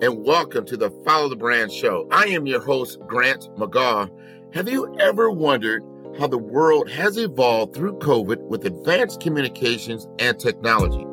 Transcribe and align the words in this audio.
and 0.00 0.24
welcome 0.24 0.64
to 0.64 0.76
the 0.76 0.90
Follow 1.04 1.28
the 1.28 1.34
Brand 1.34 1.72
show. 1.72 2.06
I 2.12 2.26
am 2.26 2.46
your 2.46 2.60
host, 2.60 3.00
Grant 3.08 3.48
McGaugh. 3.56 4.08
Have 4.54 4.68
you 4.68 4.96
ever 5.00 5.28
wondered 5.28 5.82
how 6.20 6.28
the 6.28 6.38
world 6.38 6.88
has 6.88 7.16
evolved 7.16 7.74
through 7.74 7.98
COVID 7.98 8.38
with 8.46 8.64
advanced 8.64 9.20
communications 9.20 10.06
and 10.20 10.38
technology? 10.38 11.04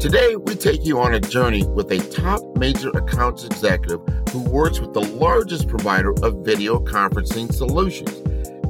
Today, 0.00 0.36
we 0.36 0.54
take 0.54 0.86
you 0.86 0.98
on 1.00 1.12
a 1.12 1.20
journey 1.20 1.66
with 1.66 1.92
a 1.92 1.98
top 2.10 2.40
major 2.56 2.88
accounts 2.90 3.44
executive 3.44 4.00
who 4.30 4.40
works 4.40 4.80
with 4.80 4.94
the 4.94 5.00
largest 5.00 5.68
provider 5.68 6.14
of 6.22 6.46
video 6.46 6.78
conferencing 6.78 7.52
solutions. 7.52 8.22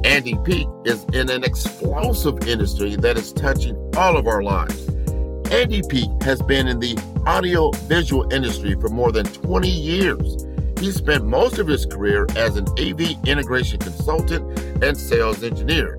Andy 0.05 0.37
Peak 0.43 0.67
is 0.83 1.05
in 1.13 1.29
an 1.29 1.45
explosive 1.45 2.45
industry 2.45 2.97
that 2.97 3.17
is 3.17 3.31
touching 3.31 3.77
all 3.95 4.17
of 4.17 4.27
our 4.27 4.43
lives. 4.43 4.86
Andy 5.51 5.81
Peak 5.87 6.09
has 6.23 6.41
been 6.41 6.67
in 6.67 6.79
the 6.79 6.97
audio 7.25 7.71
visual 7.87 8.31
industry 8.33 8.75
for 8.75 8.89
more 8.89 9.13
than 9.13 9.25
20 9.25 9.69
years. 9.69 10.45
He 10.77 10.91
spent 10.91 11.25
most 11.25 11.57
of 11.57 11.67
his 11.67 11.85
career 11.85 12.27
as 12.35 12.57
an 12.57 12.67
AV 12.77 13.25
integration 13.25 13.79
consultant 13.79 14.59
and 14.83 14.97
sales 14.97 15.43
engineer. 15.43 15.97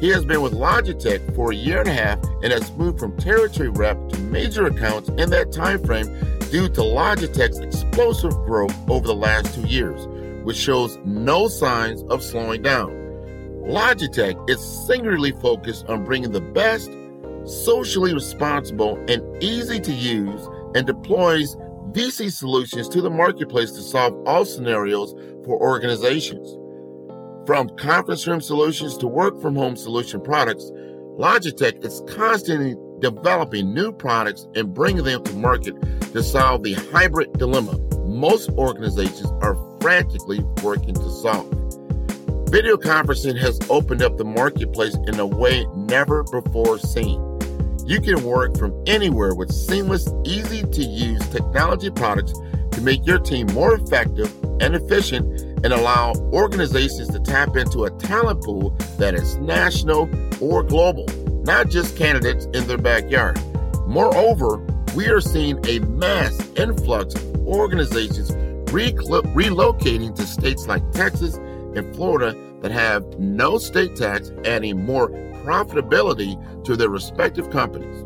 He 0.00 0.08
has 0.08 0.24
been 0.24 0.40
with 0.40 0.54
Logitech 0.54 1.34
for 1.34 1.52
a 1.52 1.54
year 1.54 1.80
and 1.80 1.88
a 1.88 1.92
half 1.92 2.18
and 2.42 2.52
has 2.52 2.72
moved 2.72 2.98
from 2.98 3.16
territory 3.18 3.68
rep 3.68 3.96
to 4.10 4.20
major 4.20 4.66
accounts 4.66 5.10
in 5.10 5.28
that 5.28 5.52
time 5.52 5.84
frame 5.84 6.06
due 6.50 6.68
to 6.70 6.80
Logitech's 6.80 7.58
explosive 7.58 8.32
growth 8.46 8.74
over 8.88 9.06
the 9.06 9.14
last 9.14 9.54
two 9.54 9.66
years, 9.66 10.06
which 10.44 10.56
shows 10.56 10.98
no 11.04 11.48
signs 11.48 12.02
of 12.04 12.22
slowing 12.22 12.62
down. 12.62 12.90
Logitech 13.62 14.48
is 14.48 14.60
singularly 14.86 15.32
focused 15.32 15.86
on 15.86 16.04
bringing 16.04 16.32
the 16.32 16.40
best, 16.40 16.90
socially 17.46 18.12
responsible, 18.12 18.96
and 19.08 19.42
easy 19.42 19.80
to 19.80 19.92
use 19.92 20.48
and 20.74 20.86
deploys 20.86 21.56
VC 21.92 22.30
solutions 22.30 22.88
to 22.90 23.00
the 23.00 23.10
marketplace 23.10 23.72
to 23.72 23.82
solve 23.82 24.14
all 24.26 24.44
scenarios 24.44 25.12
for 25.44 25.60
organizations. 25.60 26.56
From 27.46 27.68
conference 27.76 28.26
room 28.26 28.40
solutions 28.40 28.96
to 28.98 29.06
work 29.06 29.40
from 29.40 29.54
home 29.54 29.76
solution 29.76 30.20
products, 30.20 30.70
Logitech 31.18 31.84
is 31.84 32.02
constantly 32.08 32.76
developing 32.98 33.72
new 33.72 33.92
products 33.92 34.46
and 34.54 34.74
bringing 34.74 35.04
them 35.04 35.22
to 35.24 35.34
market 35.34 35.74
to 36.12 36.22
solve 36.22 36.62
the 36.62 36.74
hybrid 36.74 37.32
dilemma 37.34 37.78
most 38.06 38.48
organizations 38.50 39.30
are 39.42 39.56
frantically 39.80 40.40
working 40.62 40.94
to 40.94 41.10
solve. 41.10 41.48
Video 42.50 42.76
conferencing 42.76 43.38
has 43.38 43.58
opened 43.68 44.02
up 44.02 44.16
the 44.16 44.24
marketplace 44.24 44.96
in 45.06 45.18
a 45.18 45.26
way 45.26 45.66
never 45.74 46.22
before 46.24 46.78
seen. 46.78 47.35
You 47.86 48.00
can 48.00 48.24
work 48.24 48.58
from 48.58 48.74
anywhere 48.88 49.32
with 49.32 49.52
seamless, 49.52 50.08
easy 50.24 50.64
to 50.64 50.82
use 50.82 51.24
technology 51.28 51.88
products 51.88 52.32
to 52.72 52.80
make 52.80 53.06
your 53.06 53.20
team 53.20 53.46
more 53.54 53.74
effective 53.74 54.34
and 54.60 54.74
efficient 54.74 55.40
and 55.64 55.66
allow 55.66 56.14
organizations 56.32 57.08
to 57.10 57.20
tap 57.20 57.56
into 57.56 57.84
a 57.84 57.90
talent 57.90 58.42
pool 58.42 58.70
that 58.98 59.14
is 59.14 59.36
national 59.36 60.10
or 60.40 60.64
global, 60.64 61.06
not 61.44 61.68
just 61.68 61.96
candidates 61.96 62.46
in 62.46 62.66
their 62.66 62.76
backyard. 62.76 63.38
Moreover, 63.86 64.56
we 64.96 65.06
are 65.06 65.20
seeing 65.20 65.64
a 65.68 65.78
mass 65.78 66.36
influx 66.56 67.14
of 67.14 67.46
organizations 67.46 68.32
re- 68.72 68.92
relocating 68.94 70.12
to 70.16 70.26
states 70.26 70.66
like 70.66 70.90
Texas 70.90 71.36
and 71.36 71.94
Florida 71.94 72.34
that 72.62 72.72
have 72.72 73.04
no 73.18 73.58
state 73.58 73.96
tax, 73.96 74.32
adding 74.44 74.84
more 74.84 75.10
profitability 75.44 76.64
to 76.64 76.76
their 76.76 76.90
respective 76.90 77.50
companies. 77.50 78.04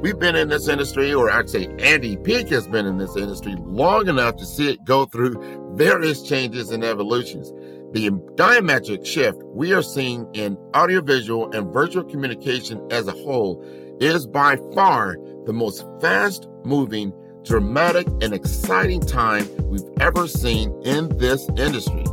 We've 0.00 0.18
been 0.18 0.36
in 0.36 0.48
this 0.48 0.68
industry, 0.68 1.12
or 1.12 1.30
I'd 1.30 1.50
say 1.50 1.66
Andy 1.78 2.16
Peak 2.16 2.48
has 2.50 2.68
been 2.68 2.86
in 2.86 2.98
this 2.98 3.16
industry 3.16 3.56
long 3.58 4.08
enough 4.08 4.36
to 4.36 4.46
see 4.46 4.70
it 4.70 4.84
go 4.84 5.06
through 5.06 5.74
various 5.74 6.22
changes 6.22 6.70
and 6.70 6.84
evolutions. 6.84 7.52
The 7.92 8.10
diametric 8.36 9.04
shift 9.04 9.42
we 9.44 9.72
are 9.72 9.82
seeing 9.82 10.28
in 10.34 10.56
audiovisual 10.76 11.52
and 11.52 11.72
virtual 11.72 12.04
communication 12.04 12.86
as 12.92 13.08
a 13.08 13.12
whole 13.12 13.64
is 13.98 14.26
by 14.26 14.56
far 14.72 15.16
the 15.46 15.52
most 15.52 15.84
fast 16.00 16.48
moving, 16.64 17.12
dramatic, 17.42 18.06
and 18.20 18.32
exciting 18.32 19.00
time 19.00 19.48
we've 19.64 19.82
ever 20.00 20.28
seen 20.28 20.72
in 20.84 21.08
this 21.18 21.48
industry 21.56 22.04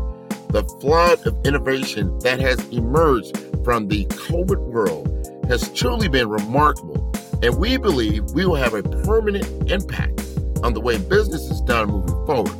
the 0.55 0.63
flood 0.79 1.27
of 1.27 1.35
innovation 1.45 2.17
that 2.19 2.39
has 2.39 2.57
emerged 2.69 3.37
from 3.65 3.89
the 3.89 4.05
COVID 4.05 4.57
world 4.71 5.05
has 5.49 5.69
truly 5.73 6.07
been 6.07 6.29
remarkable, 6.29 7.11
and 7.43 7.57
we 7.57 7.75
believe 7.75 8.23
we 8.31 8.45
will 8.45 8.55
have 8.55 8.73
a 8.73 8.81
permanent 9.03 9.45
impact 9.69 10.25
on 10.63 10.73
the 10.73 10.79
way 10.79 10.97
business 10.97 11.41
is 11.51 11.59
done 11.63 11.89
moving 11.89 12.25
forward. 12.25 12.55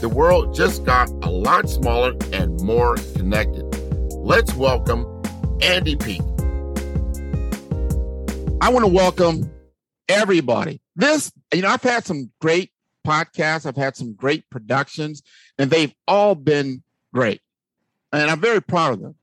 The 0.00 0.08
world 0.08 0.54
just 0.54 0.84
got 0.84 1.10
a 1.24 1.28
lot 1.28 1.68
smaller 1.68 2.12
and 2.32 2.60
more 2.60 2.94
connected. 3.16 3.64
Let's 4.12 4.54
welcome 4.54 5.04
Andy 5.60 5.96
Peak. 5.96 6.22
I 8.60 8.68
want 8.68 8.84
to 8.84 8.92
welcome 8.92 9.50
everybody. 10.08 10.80
This, 10.94 11.32
you 11.52 11.62
know, 11.62 11.70
I've 11.70 11.82
had 11.82 12.06
some 12.06 12.30
great 12.40 12.70
podcasts, 13.04 13.66
I've 13.66 13.74
had 13.74 13.96
some 13.96 14.14
great 14.14 14.48
productions, 14.48 15.24
and 15.58 15.72
they've 15.72 15.92
all 16.06 16.36
been 16.36 16.84
great. 17.16 17.40
And 18.12 18.30
I'm 18.30 18.42
very 18.42 18.60
proud 18.60 18.92
of 18.92 19.00
them. 19.00 19.14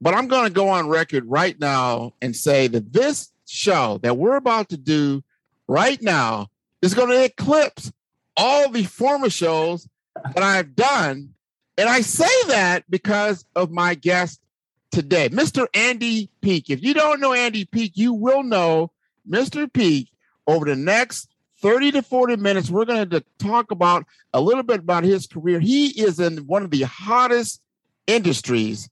But 0.00 0.14
I'm 0.14 0.26
going 0.26 0.46
to 0.46 0.52
go 0.52 0.70
on 0.70 0.88
record 0.88 1.26
right 1.26 1.58
now 1.60 2.14
and 2.22 2.34
say 2.34 2.66
that 2.66 2.94
this 2.94 3.30
show 3.46 3.98
that 4.02 4.16
we're 4.16 4.36
about 4.36 4.70
to 4.70 4.78
do 4.78 5.22
right 5.68 6.00
now 6.00 6.48
is 6.80 6.94
going 6.94 7.10
to 7.10 7.24
eclipse 7.24 7.92
all 8.38 8.70
the 8.70 8.84
former 8.84 9.28
shows 9.28 9.86
that 10.34 10.42
I've 10.42 10.74
done. 10.74 11.34
And 11.76 11.90
I 11.90 12.00
say 12.00 12.48
that 12.48 12.84
because 12.88 13.44
of 13.54 13.70
my 13.70 13.94
guest 13.94 14.40
today, 14.90 15.28
Mr. 15.28 15.66
Andy 15.74 16.30
Peak. 16.40 16.70
If 16.70 16.82
you 16.82 16.94
don't 16.94 17.20
know 17.20 17.34
Andy 17.34 17.66
Peak, 17.66 17.92
you 17.96 18.14
will 18.14 18.44
know 18.44 18.92
Mr. 19.28 19.70
Peak 19.70 20.08
over 20.46 20.64
the 20.64 20.76
next 20.76 21.28
30 21.62 21.92
to 21.92 22.02
40 22.02 22.36
minutes, 22.36 22.70
we're 22.70 22.84
going 22.84 23.08
to 23.10 23.24
talk 23.38 23.70
about 23.70 24.04
a 24.32 24.40
little 24.40 24.62
bit 24.62 24.80
about 24.80 25.04
his 25.04 25.26
career. 25.26 25.60
He 25.60 25.88
is 26.00 26.20
in 26.20 26.38
one 26.46 26.62
of 26.62 26.70
the 26.70 26.82
hottest 26.82 27.62
industries 28.06 28.88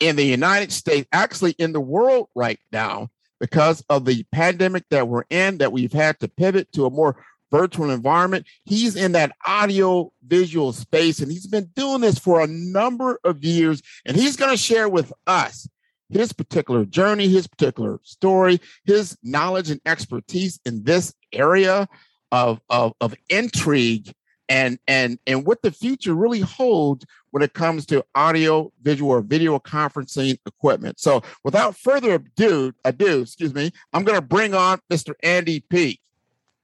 in 0.00 0.16
the 0.16 0.24
United 0.24 0.72
States, 0.72 1.08
actually 1.12 1.52
in 1.52 1.72
the 1.72 1.80
world 1.80 2.28
right 2.34 2.58
now, 2.72 3.08
because 3.40 3.84
of 3.88 4.04
the 4.04 4.24
pandemic 4.32 4.84
that 4.90 5.08
we're 5.08 5.24
in, 5.30 5.58
that 5.58 5.72
we've 5.72 5.92
had 5.92 6.18
to 6.20 6.28
pivot 6.28 6.70
to 6.72 6.86
a 6.86 6.90
more 6.90 7.24
virtual 7.50 7.90
environment. 7.90 8.46
He's 8.64 8.96
in 8.96 9.12
that 9.12 9.32
audio 9.46 10.12
visual 10.26 10.72
space 10.72 11.20
and 11.20 11.30
he's 11.32 11.46
been 11.46 11.70
doing 11.74 12.00
this 12.00 12.18
for 12.18 12.40
a 12.40 12.46
number 12.46 13.18
of 13.24 13.44
years. 13.44 13.80
And 14.04 14.16
he's 14.16 14.36
going 14.36 14.50
to 14.50 14.56
share 14.56 14.88
with 14.88 15.12
us 15.26 15.68
his 16.10 16.32
particular 16.32 16.84
journey, 16.84 17.28
his 17.28 17.46
particular 17.46 18.00
story, 18.02 18.60
his 18.84 19.16
knowledge 19.22 19.70
and 19.70 19.80
expertise 19.86 20.60
in 20.64 20.84
this 20.84 21.14
area 21.32 21.88
of, 22.32 22.60
of, 22.70 22.92
of 23.00 23.14
intrigue 23.28 24.12
and 24.48 24.78
and 24.88 25.18
and 25.26 25.46
what 25.46 25.62
the 25.62 25.70
future 25.70 26.14
really 26.14 26.40
holds 26.40 27.04
when 27.30 27.42
it 27.42 27.52
comes 27.52 27.84
to 27.86 28.04
audio, 28.14 28.72
visual, 28.82 29.10
or 29.10 29.20
video 29.20 29.58
conferencing 29.58 30.38
equipment. 30.46 30.98
So 30.98 31.22
without 31.44 31.76
further 31.76 32.14
ado, 32.14 32.72
ado, 32.84 33.20
excuse 33.20 33.54
me, 33.54 33.70
I'm 33.92 34.02
going 34.04 34.18
to 34.18 34.26
bring 34.26 34.54
on 34.54 34.80
Mr. 34.90 35.12
Andy 35.22 35.60
Peak. 35.60 36.00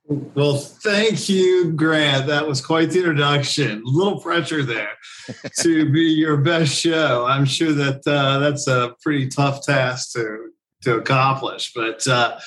Well, 0.06 0.56
thank 0.56 1.28
you, 1.28 1.72
Grant. 1.72 2.26
That 2.26 2.46
was 2.46 2.60
quite 2.60 2.90
the 2.90 2.98
introduction. 2.98 3.82
A 3.82 3.88
little 3.88 4.20
pressure 4.20 4.62
there 4.62 4.92
to 5.60 5.90
be 5.90 6.02
your 6.02 6.38
best 6.38 6.74
show. 6.74 7.24
I'm 7.26 7.46
sure 7.46 7.72
that 7.72 8.06
uh, 8.06 8.38
that's 8.38 8.66
a 8.66 8.94
pretty 9.02 9.28
tough 9.28 9.64
task 9.64 10.12
to 10.12 10.50
to 10.82 10.96
accomplish. 10.96 11.72
But 11.74 12.06
uh, 12.06 12.38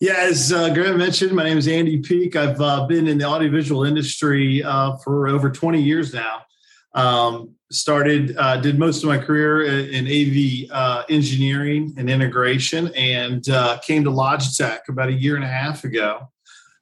yeah, 0.00 0.16
as 0.18 0.52
uh, 0.52 0.72
Grant 0.72 0.96
mentioned, 0.96 1.32
my 1.32 1.44
name 1.44 1.58
is 1.58 1.68
Andy 1.68 1.98
Peak. 1.98 2.36
I've 2.36 2.60
uh, 2.60 2.86
been 2.86 3.08
in 3.08 3.18
the 3.18 3.24
audiovisual 3.24 3.84
industry 3.84 4.62
uh, 4.62 4.96
for 4.96 5.28
over 5.28 5.50
20 5.50 5.80
years 5.80 6.14
now. 6.14 6.42
Um, 6.94 7.54
started, 7.70 8.36
uh, 8.36 8.56
did 8.58 8.78
most 8.78 9.02
of 9.02 9.08
my 9.08 9.18
career 9.18 9.62
in 9.64 10.06
AV 10.06 11.04
engineering 11.10 11.94
and 11.98 12.08
integration, 12.08 12.92
and 12.94 13.44
came 13.82 14.04
to 14.04 14.10
Logitech 14.10 14.88
about 14.88 15.08
a 15.08 15.12
year 15.12 15.36
and 15.36 15.44
a 15.44 15.48
half 15.48 15.84
ago 15.84 16.28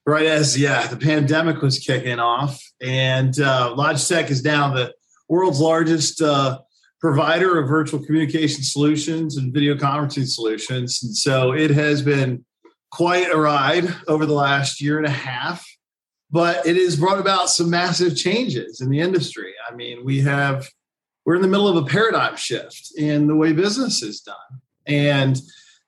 right 0.07 0.27
as 0.27 0.59
yeah 0.59 0.87
the 0.87 0.97
pandemic 0.97 1.61
was 1.61 1.79
kicking 1.79 2.19
off 2.19 2.63
and 2.81 3.41
uh, 3.41 3.75
logitech 3.77 4.31
is 4.31 4.45
now 4.45 4.73
the 4.73 4.95
world's 5.29 5.61
largest 5.61 6.23
uh, 6.23 6.59
provider 7.01 7.59
of 7.59 7.69
virtual 7.69 8.03
communication 8.03 8.63
solutions 8.63 9.37
and 9.37 9.53
video 9.53 9.75
conferencing 9.75 10.27
solutions 10.27 11.03
and 11.03 11.15
so 11.15 11.53
it 11.53 11.71
has 11.71 12.01
been 12.01 12.43
quite 12.91 13.31
a 13.31 13.37
ride 13.37 13.89
over 14.09 14.27
the 14.27 14.35
last 14.35 14.81
year 14.81 14.99
and 14.99 15.07
a 15.07 15.11
half 15.11 15.67
but 16.31 16.67
it 16.67 16.77
has 16.77 16.97
brought 16.97 17.19
about 17.19 17.49
some 17.51 17.71
massive 17.71 18.17
changes 18.17 18.81
in 18.81 18.91
the 18.91 19.01
industry. 19.01 19.55
I 19.71 19.75
mean 19.75 20.05
we 20.05 20.21
have 20.21 20.69
we're 21.25 21.37
in 21.37 21.43
the 21.43 21.49
middle 21.49 21.69
of 21.69 21.77
a 21.77 21.87
paradigm 21.87 22.37
shift 22.37 22.93
in 22.97 23.27
the 23.27 23.35
way 23.35 23.53
business 23.53 24.03
is 24.03 24.21
done. 24.21 24.61
And 24.87 25.41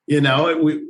you 0.07 0.21
know 0.21 0.57
we 0.63 0.85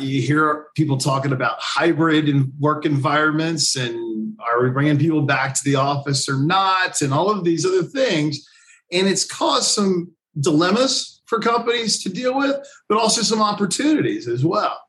you 0.00 0.20
hear 0.20 0.66
people 0.74 0.98
talking 0.98 1.32
about 1.32 1.56
hybrid 1.60 2.28
and 2.28 2.52
work 2.58 2.84
environments 2.84 3.76
and 3.76 4.36
are 4.40 4.62
we 4.62 4.70
bringing 4.70 4.98
people 4.98 5.22
back 5.22 5.54
to 5.54 5.60
the 5.64 5.76
office 5.76 6.28
or 6.28 6.38
not 6.38 7.00
and 7.00 7.14
all 7.14 7.30
of 7.30 7.44
these 7.44 7.64
other 7.64 7.84
things. 7.84 8.44
And 8.92 9.06
it's 9.06 9.24
caused 9.24 9.70
some 9.70 10.12
dilemmas 10.40 11.22
for 11.26 11.38
companies 11.38 12.02
to 12.02 12.08
deal 12.08 12.36
with 12.36 12.56
but 12.88 12.98
also 12.98 13.22
some 13.22 13.40
opportunities 13.40 14.26
as 14.26 14.44
well 14.44 14.80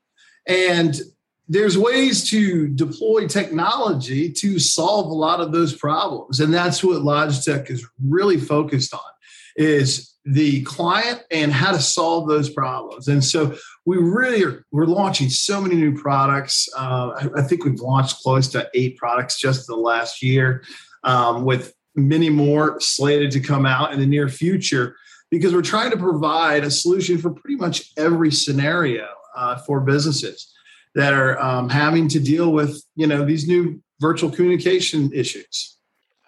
and 0.48 1.00
there's 1.48 1.78
ways 1.78 2.30
to 2.30 2.70
deploy 2.70 3.28
technology 3.28 4.32
to 4.32 4.58
solve 4.58 5.08
a 5.08 5.14
lot 5.14 5.42
of 5.42 5.52
those 5.52 5.76
problems 5.76 6.40
and 6.40 6.54
that's 6.54 6.84
what 6.84 7.02
logitech 7.02 7.70
is 7.70 7.86
really 8.00 8.38
focused 8.38 8.94
on 8.94 9.02
is 9.56 10.12
the 10.26 10.62
client 10.64 11.24
and 11.32 11.52
how 11.52 11.72
to 11.72 11.80
solve 11.80 12.28
those 12.28 12.50
problems. 12.50 13.08
And 13.08 13.24
so 13.24 13.56
we 13.86 13.98
really 13.98 14.44
are 14.44 14.66
we're 14.72 14.86
launching 14.86 15.30
so 15.30 15.60
many 15.60 15.76
new 15.76 15.98
products. 16.00 16.70
Uh, 16.78 17.12
I, 17.36 17.40
I, 17.40 17.42
think 17.42 17.66
we've 17.66 17.80
launched 17.80 18.22
close 18.22 18.48
to 18.50 18.70
eight 18.74 18.98
products 18.98 19.40
just 19.40 19.66
the 19.66 19.76
last 19.76 20.22
year, 20.22 20.64
um, 21.04 21.44
with 21.44 21.74
many 21.96 22.30
more 22.30 22.80
slated 22.80 23.32
to 23.32 23.40
come 23.40 23.66
out 23.66 23.94
in 23.94 24.00
the 24.00 24.06
near 24.06 24.30
future. 24.30 24.96
Because 25.32 25.54
we're 25.54 25.62
trying 25.62 25.92
to 25.92 25.98
provide 25.98 26.66
a 26.66 26.72
solution 26.72 27.18
for 27.18 27.32
pretty 27.32 27.56
much 27.56 27.92
every 27.98 28.32
scenario 28.32 29.08
uh, 29.36 29.57
for 29.57 29.81
businesses 29.81 30.54
that 30.95 31.13
are 31.13 31.39
um, 31.39 31.69
having 31.69 32.07
to 32.10 32.19
deal 32.19 32.51
with 32.51 32.83
you 32.95 33.07
know 33.07 33.25
these 33.25 33.48
new 33.48 33.81
virtual 34.00 34.30
communication 34.30 35.12
issues 35.13 35.78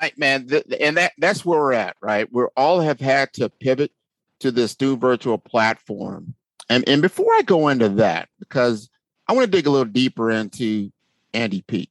right, 0.03 0.17
man, 0.17 0.47
th- 0.47 0.65
and 0.79 0.97
that 0.97 1.13
that's 1.17 1.45
where 1.45 1.59
we're 1.59 1.73
at, 1.73 1.95
right? 2.01 2.27
We 2.31 2.43
all 2.57 2.81
have 2.81 2.99
had 2.99 3.31
to 3.33 3.49
pivot 3.49 3.91
to 4.39 4.51
this 4.51 4.79
new 4.79 4.97
virtual 4.97 5.37
platform. 5.37 6.35
And 6.69 6.87
and 6.87 7.01
before 7.01 7.33
I 7.33 7.41
go 7.41 7.69
into 7.69 7.89
that, 7.89 8.29
because 8.39 8.89
I 9.27 9.33
want 9.33 9.45
to 9.45 9.51
dig 9.51 9.65
a 9.65 9.69
little 9.69 9.85
deeper 9.85 10.29
into 10.29 10.91
Andy 11.33 11.61
Peak, 11.61 11.89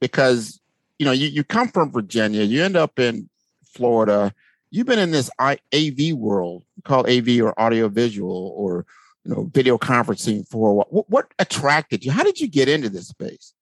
because 0.00 0.60
you 0.98 1.06
know 1.06 1.12
you, 1.12 1.28
you 1.28 1.42
come 1.42 1.68
from 1.68 1.90
Virginia, 1.90 2.42
you 2.42 2.62
end 2.62 2.76
up 2.76 2.98
in 2.98 3.28
Florida, 3.64 4.34
you've 4.70 4.86
been 4.86 4.98
in 4.98 5.10
this 5.10 5.30
AV 5.38 6.14
world 6.14 6.64
called 6.84 7.08
AV 7.08 7.40
or 7.40 7.58
audio 7.58 7.88
visual 7.88 8.52
or 8.56 8.84
you 9.24 9.34
know 9.34 9.50
video 9.52 9.78
conferencing 9.78 10.46
for 10.48 10.70
a 10.70 10.74
while. 10.74 10.86
What, 10.90 11.10
what 11.10 11.26
attracted 11.38 12.04
you? 12.04 12.10
How 12.10 12.24
did 12.24 12.40
you 12.40 12.48
get 12.48 12.68
into 12.68 12.88
this 12.88 13.08
space? 13.08 13.54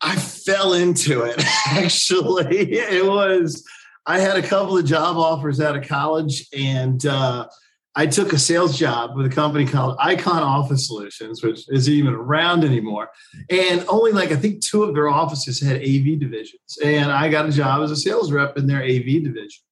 I 0.00 0.16
fell 0.16 0.72
into 0.72 1.22
it. 1.22 1.42
Actually, 1.66 2.72
it 2.72 3.06
was. 3.06 3.64
I 4.04 4.18
had 4.18 4.36
a 4.36 4.42
couple 4.42 4.76
of 4.76 4.84
job 4.84 5.16
offers 5.16 5.60
out 5.60 5.76
of 5.76 5.86
college, 5.86 6.46
and 6.56 7.04
uh, 7.06 7.46
I 7.94 8.06
took 8.06 8.32
a 8.32 8.38
sales 8.38 8.76
job 8.76 9.16
with 9.16 9.26
a 9.26 9.28
company 9.28 9.64
called 9.64 9.96
IKON 9.98 10.42
Office 10.42 10.88
Solutions, 10.88 11.42
which 11.42 11.68
isn't 11.70 11.92
even 11.92 12.14
around 12.14 12.64
anymore. 12.64 13.10
And 13.48 13.84
only 13.88 14.12
like 14.12 14.32
I 14.32 14.36
think 14.36 14.60
two 14.60 14.82
of 14.82 14.94
their 14.94 15.08
offices 15.08 15.60
had 15.60 15.76
AV 15.76 16.18
divisions, 16.18 16.78
and 16.82 17.12
I 17.12 17.28
got 17.28 17.46
a 17.46 17.52
job 17.52 17.82
as 17.82 17.90
a 17.90 17.96
sales 17.96 18.32
rep 18.32 18.56
in 18.56 18.66
their 18.66 18.82
AV 18.82 19.22
division. 19.22 19.62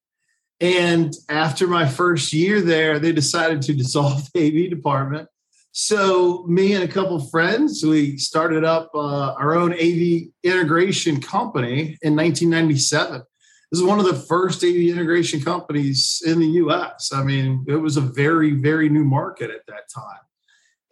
And 0.61 1.15
after 1.29 1.67
my 1.67 1.89
first 1.89 2.33
year 2.33 2.61
there, 2.61 2.99
they 2.99 3.13
decided 3.13 3.63
to 3.63 3.75
dissolve 3.75 4.31
the 4.33 4.47
AV 4.65 4.71
department 4.71 5.29
so 5.73 6.45
me 6.49 6.75
and 6.75 6.83
a 6.83 6.89
couple 6.89 7.17
of 7.17 7.31
friends, 7.31 7.85
we 7.85 8.17
started 8.17 8.65
up 8.65 8.91
uh, 8.95 9.35
our 9.35 9.55
own 9.55 9.73
AV 9.73 10.31
integration 10.43 11.21
company 11.21 11.97
in 12.03 12.17
1997. 12.17 13.23
This 13.71 13.81
is 13.81 13.87
one 13.87 14.01
of 14.01 14.07
the 14.07 14.15
first 14.15 14.65
AV 14.65 14.75
integration 14.75 15.41
companies 15.41 16.23
in 16.27 16.41
the 16.41 16.47
U.S. 16.47 17.13
I 17.15 17.23
mean, 17.23 17.65
it 17.69 17.77
was 17.77 17.97
a 17.97 18.01
very, 18.01 18.53
very 18.53 18.89
new 18.89 19.05
market 19.05 19.51
at 19.51 19.65
that 19.69 19.85
time, 19.95 20.19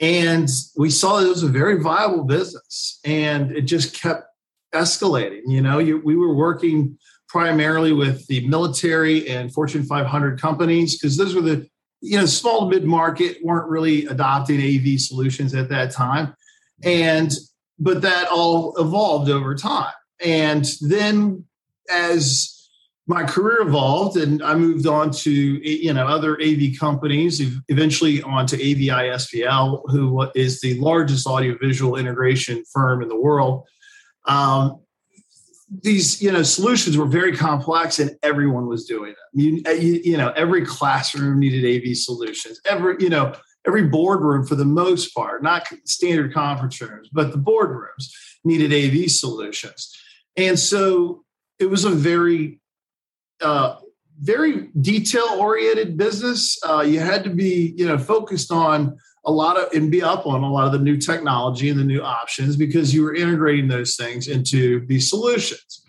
and 0.01 0.49
we 0.77 0.91
saw 0.91 1.19
it 1.19 1.29
was 1.29 1.43
a 1.43 1.49
very 1.49 1.83
viable 1.83 2.23
business, 2.23 3.01
and 3.05 3.51
it 3.51 3.63
just 3.63 4.01
kept 4.01 4.29
escalating. 4.73 5.43
You 5.49 5.61
know, 5.61 5.81
you, 5.81 6.01
we 6.05 6.15
were 6.15 6.35
working 6.35 6.99
primarily 7.29 7.93
with 7.93 8.27
the 8.27 8.47
military 8.49 9.29
and 9.29 9.53
Fortune 9.53 9.85
500 9.85 10.41
companies 10.41 10.99
because 10.99 11.17
those 11.17 11.35
were 11.35 11.43
the 11.43 11.69
you 12.01 12.19
know, 12.19 12.27
small 12.27 12.69
to 12.69 12.75
mid 12.75 12.85
market 12.85 13.39
weren't 13.43 13.69
really 13.69 14.07
adopting 14.07 14.61
AV 14.61 15.01
solutions 15.01 15.55
at 15.55 15.69
that 15.69 15.91
time. 15.91 16.35
And, 16.83 17.33
but 17.79 18.03
that 18.03 18.29
all 18.29 18.77
evolved 18.79 19.31
over 19.31 19.55
time. 19.55 19.93
And 20.25 20.65
then 20.81 21.45
as 21.91 22.55
my 23.07 23.25
career 23.25 23.63
evolved 23.63 24.17
and 24.17 24.43
I 24.43 24.55
moved 24.55 24.87
on 24.87 25.11
to, 25.11 25.33
you 25.33 25.93
know, 25.93 26.07
other 26.07 26.41
AV 26.41 26.79
companies, 26.79 27.41
eventually 27.69 28.23
on 28.23 28.47
to 28.47 28.57
AVI 28.57 29.11
SPL, 29.17 29.83
who 29.87 30.29
is 30.35 30.61
the 30.61 30.79
largest 30.79 31.27
audiovisual 31.27 31.97
integration 31.97 32.63
firm 32.73 33.03
in 33.03 33.09
the 33.09 33.19
world. 33.19 33.67
Um, 34.27 34.81
these 35.71 36.23
you 36.23 36.33
know 36.33 36.43
solutions 36.43 36.97
were 36.97 37.07
very 37.07 37.37
complex 37.37 37.99
and 37.99 38.17
everyone 38.23 38.67
was 38.67 38.85
doing 38.85 39.11
them. 39.11 39.17
You, 39.33 39.63
you, 39.75 40.01
you 40.05 40.17
know 40.17 40.31
every 40.31 40.65
classroom 40.65 41.39
needed 41.39 41.65
av 41.65 41.97
solutions. 41.97 42.61
Every 42.65 42.97
you 43.01 43.11
know 43.11 43.35
every 43.67 43.85
boardroom 43.89 44.47
for 44.47 44.55
the 44.55 44.65
most 44.65 45.15
part 45.15 45.43
not 45.43 45.67
standard 45.85 46.33
conference 46.33 46.81
rooms 46.81 47.09
but 47.13 47.33
the 47.33 47.39
boardrooms 47.39 48.11
needed 48.45 48.73
av 48.73 49.11
solutions. 49.11 49.95
And 50.37 50.59
so 50.59 51.25
it 51.59 51.67
was 51.67 51.85
a 51.85 51.91
very 51.91 52.61
uh, 53.41 53.77
very 54.21 54.69
detail 54.81 55.37
oriented 55.39 55.97
business. 55.97 56.59
Uh, 56.67 56.81
you 56.81 57.01
had 57.01 57.25
to 57.25 57.31
be 57.31 57.75
you 57.77 57.87
know 57.87 57.99
focused 57.99 58.51
on 58.51 58.97
a 59.25 59.33
lot 59.33 59.59
of 59.59 59.73
and 59.73 59.91
be 59.91 60.03
up 60.03 60.27
on 60.27 60.43
a 60.43 60.51
lot 60.51 60.67
of 60.67 60.73
the 60.73 60.79
new 60.79 60.97
technology 60.97 61.69
and 61.69 61.79
the 61.79 61.85
new 61.85 62.03
options 62.03 62.57
because 62.57 62.95
you 62.95 63.03
were 63.03 63.15
integrating 63.15 63.69
those 63.69 63.97
things 63.97 64.29
into 64.29 64.85
these 64.87 65.09
solutions. 65.09 65.85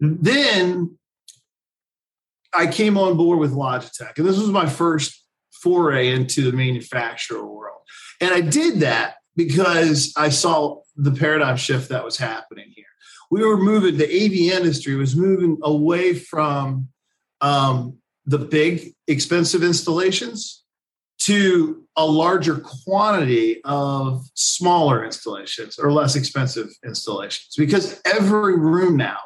Then 0.00 0.98
I 2.52 2.66
came 2.66 2.98
on 2.98 3.16
board 3.16 3.38
with 3.38 3.52
Logitech, 3.52 4.18
and 4.18 4.26
this 4.26 4.38
was 4.38 4.48
my 4.48 4.68
first 4.68 5.22
foray 5.52 6.10
into 6.10 6.50
the 6.50 6.56
manufacturer 6.56 7.46
world. 7.46 7.80
And 8.20 8.32
I 8.32 8.40
did 8.40 8.80
that 8.80 9.16
because 9.36 10.12
I 10.16 10.28
saw 10.28 10.80
the 10.96 11.12
paradigm 11.12 11.56
shift 11.56 11.88
that 11.88 12.04
was 12.04 12.16
happening 12.16 12.70
here. 12.74 12.84
We 13.30 13.44
were 13.44 13.56
moving, 13.56 13.96
the 13.96 14.04
AV 14.04 14.56
industry 14.56 14.94
was 14.94 15.16
moving 15.16 15.58
away 15.62 16.14
from 16.14 16.88
um, 17.40 17.98
the 18.26 18.38
big, 18.38 18.94
expensive 19.08 19.62
installations 19.62 20.63
to 21.24 21.84
a 21.96 22.04
larger 22.04 22.56
quantity 22.56 23.60
of 23.64 24.26
smaller 24.34 25.04
installations 25.04 25.78
or 25.78 25.92
less 25.92 26.16
expensive 26.16 26.68
installations 26.84 27.54
because 27.56 28.00
every 28.04 28.58
room 28.58 28.96
now, 28.96 29.18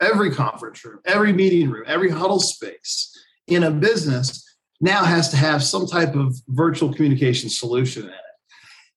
every 0.00 0.30
conference 0.30 0.84
room, 0.84 0.98
every 1.06 1.32
meeting 1.32 1.70
room, 1.70 1.84
every 1.86 2.10
huddle 2.10 2.40
space 2.40 3.16
in 3.46 3.62
a 3.62 3.70
business 3.70 4.44
now 4.80 5.04
has 5.04 5.28
to 5.30 5.36
have 5.36 5.62
some 5.62 5.86
type 5.86 6.14
of 6.14 6.34
virtual 6.48 6.92
communication 6.92 7.48
solution 7.48 8.04
in 8.04 8.08
it. 8.10 8.14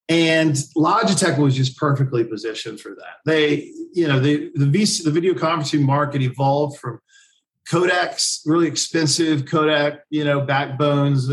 And 0.06 0.54
Logitech 0.76 1.38
was 1.38 1.56
just 1.56 1.78
perfectly 1.78 2.24
positioned 2.24 2.78
for 2.78 2.90
that. 2.90 3.16
They, 3.24 3.70
you 3.94 4.06
know, 4.06 4.20
the 4.20 4.50
the, 4.54 4.66
VC, 4.66 5.02
the 5.04 5.10
video 5.10 5.32
conferencing 5.32 5.82
market 5.82 6.20
evolved 6.20 6.78
from 6.78 7.00
codec's 7.66 8.42
really 8.44 8.66
expensive 8.66 9.46
Kodak, 9.46 10.00
you 10.10 10.24
know, 10.24 10.42
backbones 10.42 11.30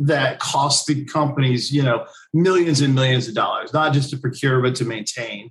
that 0.00 0.38
cost 0.38 0.86
the 0.86 1.04
companies, 1.04 1.70
you 1.70 1.82
know, 1.82 2.06
millions 2.32 2.80
and 2.80 2.94
millions 2.94 3.28
of 3.28 3.34
dollars, 3.34 3.72
not 3.72 3.92
just 3.92 4.10
to 4.10 4.16
procure, 4.16 4.60
but 4.62 4.74
to 4.74 4.84
maintain. 4.84 5.50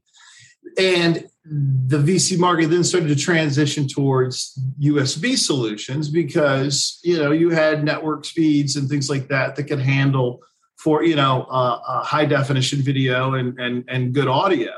And 0.77 1.27
the 1.45 1.97
VC 1.97 2.37
market 2.37 2.67
then 2.69 2.83
started 2.83 3.09
to 3.09 3.15
transition 3.15 3.87
towards 3.87 4.59
USB 4.81 5.37
solutions 5.37 6.09
because, 6.09 6.99
you 7.03 7.17
know, 7.17 7.31
you 7.31 7.51
had 7.51 7.83
network 7.83 8.25
speeds 8.25 8.75
and 8.75 8.89
things 8.89 9.09
like 9.09 9.27
that 9.27 9.55
that 9.55 9.63
could 9.63 9.79
handle 9.79 10.41
for, 10.77 11.03
you 11.03 11.15
know, 11.15 11.43
uh, 11.43 12.03
high 12.03 12.25
definition 12.25 12.81
video 12.81 13.35
and, 13.35 13.59
and, 13.59 13.83
and 13.87 14.13
good 14.13 14.27
audio. 14.27 14.71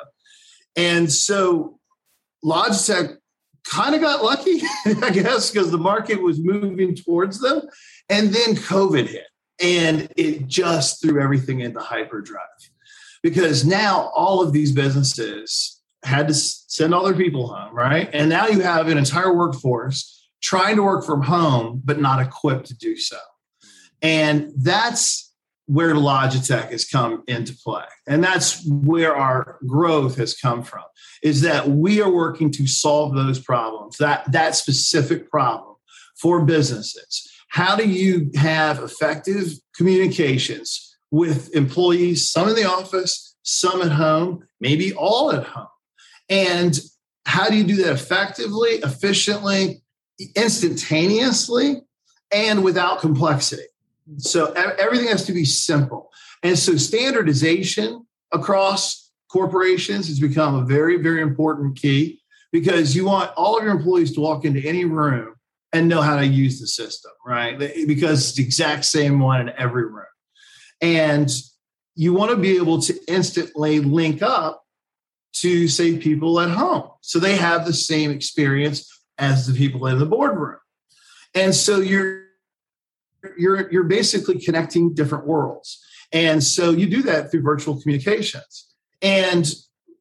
And 0.75 1.11
so 1.11 1.79
Logitech 2.43 3.17
kind 3.63 3.95
of 3.95 4.01
got 4.01 4.23
lucky, 4.23 4.61
I 5.01 5.11
guess, 5.11 5.51
because 5.51 5.71
the 5.71 5.77
market 5.77 6.21
was 6.21 6.39
moving 6.39 6.95
towards 6.95 7.39
them. 7.39 7.61
And 8.09 8.29
then 8.29 8.55
COVID 8.55 9.07
hit 9.07 9.27
and 9.61 10.11
it 10.17 10.47
just 10.47 11.01
threw 11.01 11.21
everything 11.21 11.59
into 11.61 11.79
hyperdrive 11.79 12.41
because 13.21 13.65
now 13.65 14.11
all 14.15 14.41
of 14.41 14.53
these 14.53 14.71
businesses 14.71 15.81
had 16.03 16.27
to 16.27 16.33
send 16.33 16.93
all 16.93 17.05
their 17.05 17.15
people 17.15 17.47
home, 17.47 17.75
right? 17.75 18.09
And 18.13 18.29
now 18.29 18.47
you 18.47 18.61
have 18.61 18.87
an 18.87 18.97
entire 18.97 19.35
workforce 19.35 20.27
trying 20.41 20.75
to 20.77 20.83
work 20.83 21.05
from 21.05 21.21
home, 21.21 21.81
but 21.85 21.99
not 21.99 22.19
equipped 22.19 22.65
to 22.67 22.77
do 22.77 22.97
so. 22.97 23.17
And 24.01 24.51
that's 24.57 25.31
where 25.67 25.93
Logitech 25.93 26.71
has 26.71 26.85
come 26.85 27.23
into 27.27 27.55
play. 27.63 27.85
And 28.07 28.23
that's 28.23 28.67
where 28.67 29.15
our 29.15 29.59
growth 29.67 30.17
has 30.17 30.35
come 30.35 30.63
from 30.63 30.83
is 31.21 31.41
that 31.41 31.69
we 31.69 32.01
are 32.01 32.11
working 32.11 32.51
to 32.51 32.65
solve 32.65 33.13
those 33.13 33.39
problems, 33.39 33.97
that, 33.97 34.29
that 34.31 34.55
specific 34.55 35.29
problem 35.29 35.75
for 36.15 36.43
businesses 36.43 37.30
how 37.51 37.75
do 37.75 37.87
you 37.87 38.31
have 38.35 38.79
effective 38.79 39.55
communications 39.75 40.95
with 41.11 41.53
employees, 41.53 42.31
some 42.31 42.47
in 42.47 42.55
the 42.55 42.63
office, 42.63 43.35
some 43.43 43.81
at 43.81 43.91
home, 43.91 44.47
maybe 44.61 44.93
all 44.93 45.33
at 45.33 45.43
home? 45.43 45.67
And 46.29 46.79
how 47.25 47.49
do 47.49 47.57
you 47.57 47.65
do 47.65 47.75
that 47.83 47.91
effectively, 47.91 48.75
efficiently, 48.85 49.83
instantaneously, 50.33 51.81
and 52.31 52.63
without 52.63 53.01
complexity? 53.01 53.63
So 54.17 54.53
everything 54.53 55.09
has 55.09 55.25
to 55.25 55.33
be 55.33 55.43
simple. 55.43 56.09
And 56.43 56.57
so 56.57 56.77
standardization 56.77 58.05
across 58.31 59.11
corporations 59.29 60.07
has 60.07 60.21
become 60.21 60.55
a 60.55 60.63
very, 60.63 61.01
very 61.01 61.21
important 61.21 61.75
key 61.75 62.21
because 62.53 62.95
you 62.95 63.03
want 63.03 63.31
all 63.35 63.57
of 63.57 63.63
your 63.65 63.73
employees 63.73 64.13
to 64.13 64.21
walk 64.21 64.45
into 64.45 64.65
any 64.65 64.85
room 64.85 65.30
and 65.73 65.87
know 65.87 66.01
how 66.01 66.17
to 66.17 66.25
use 66.25 66.59
the 66.59 66.67
system, 66.67 67.11
right? 67.25 67.57
Because 67.57 68.27
it's 68.27 68.35
the 68.35 68.43
exact 68.43 68.85
same 68.85 69.19
one 69.19 69.41
in 69.41 69.53
every 69.57 69.85
room. 69.85 70.05
And 70.81 71.29
you 71.95 72.13
want 72.13 72.31
to 72.31 72.37
be 72.37 72.57
able 72.57 72.81
to 72.81 72.99
instantly 73.07 73.79
link 73.79 74.21
up 74.21 74.63
to, 75.33 75.67
say, 75.67 75.97
people 75.97 76.39
at 76.39 76.49
home. 76.49 76.89
So 77.01 77.19
they 77.19 77.35
have 77.37 77.65
the 77.65 77.73
same 77.73 78.11
experience 78.11 78.89
as 79.17 79.47
the 79.47 79.53
people 79.53 79.85
in 79.87 79.99
the 79.99 80.05
boardroom. 80.05 80.57
And 81.33 81.55
so 81.55 81.79
you're 81.79 82.25
you're 83.37 83.71
you're 83.71 83.83
basically 83.83 84.39
connecting 84.39 84.93
different 84.93 85.27
worlds. 85.27 85.79
And 86.11 86.43
so 86.43 86.71
you 86.71 86.89
do 86.89 87.03
that 87.03 87.31
through 87.31 87.43
virtual 87.43 87.79
communications. 87.79 88.67
And 89.01 89.49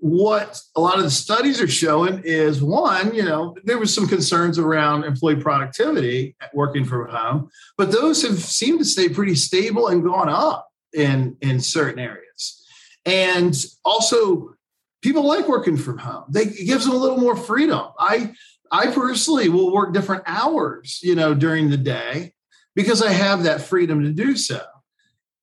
what 0.00 0.60
a 0.76 0.80
lot 0.80 0.96
of 0.96 1.04
the 1.04 1.10
studies 1.10 1.60
are 1.60 1.68
showing 1.68 2.22
is 2.24 2.62
one, 2.62 3.14
you 3.14 3.22
know, 3.22 3.54
there 3.64 3.78
was 3.78 3.94
some 3.94 4.08
concerns 4.08 4.58
around 4.58 5.04
employee 5.04 5.36
productivity 5.36 6.34
working 6.54 6.84
from 6.84 7.08
home, 7.08 7.50
but 7.76 7.92
those 7.92 8.22
have 8.22 8.38
seemed 8.38 8.78
to 8.78 8.84
stay 8.84 9.08
pretty 9.08 9.34
stable 9.34 9.88
and 9.88 10.02
gone 10.02 10.28
up 10.28 10.68
in 10.94 11.36
in 11.40 11.60
certain 11.60 11.98
areas. 11.98 12.64
And 13.04 13.54
also 13.84 14.54
people 15.02 15.26
like 15.26 15.48
working 15.48 15.76
from 15.76 15.98
home. 15.98 16.24
They, 16.28 16.42
it 16.42 16.66
gives 16.66 16.84
them 16.84 16.94
a 16.94 16.98
little 16.98 17.18
more 17.18 17.36
freedom. 17.36 17.88
I 17.98 18.32
I 18.72 18.86
personally 18.92 19.48
will 19.48 19.72
work 19.72 19.92
different 19.92 20.22
hours, 20.26 21.00
you 21.02 21.14
know, 21.14 21.34
during 21.34 21.68
the 21.68 21.76
day 21.76 22.32
because 22.74 23.02
I 23.02 23.10
have 23.10 23.42
that 23.42 23.62
freedom 23.62 24.02
to 24.04 24.12
do 24.12 24.36
so 24.36 24.60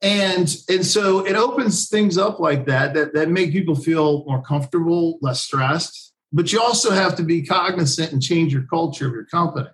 and 0.01 0.55
and 0.69 0.85
so 0.85 1.25
it 1.25 1.35
opens 1.35 1.89
things 1.89 2.17
up 2.17 2.39
like 2.39 2.65
that 2.67 2.93
that 2.93 3.13
that 3.13 3.29
make 3.29 3.51
people 3.51 3.75
feel 3.75 4.23
more 4.25 4.41
comfortable 4.41 5.17
less 5.21 5.41
stressed. 5.41 6.13
But 6.31 6.51
you 6.51 6.61
also 6.61 6.91
have 6.91 7.15
to 7.15 7.23
be 7.23 7.43
cognizant 7.43 8.11
and 8.11 8.21
change 8.21 8.53
your 8.53 8.63
culture 8.63 9.07
of 9.07 9.13
your 9.13 9.25
company. 9.25 9.69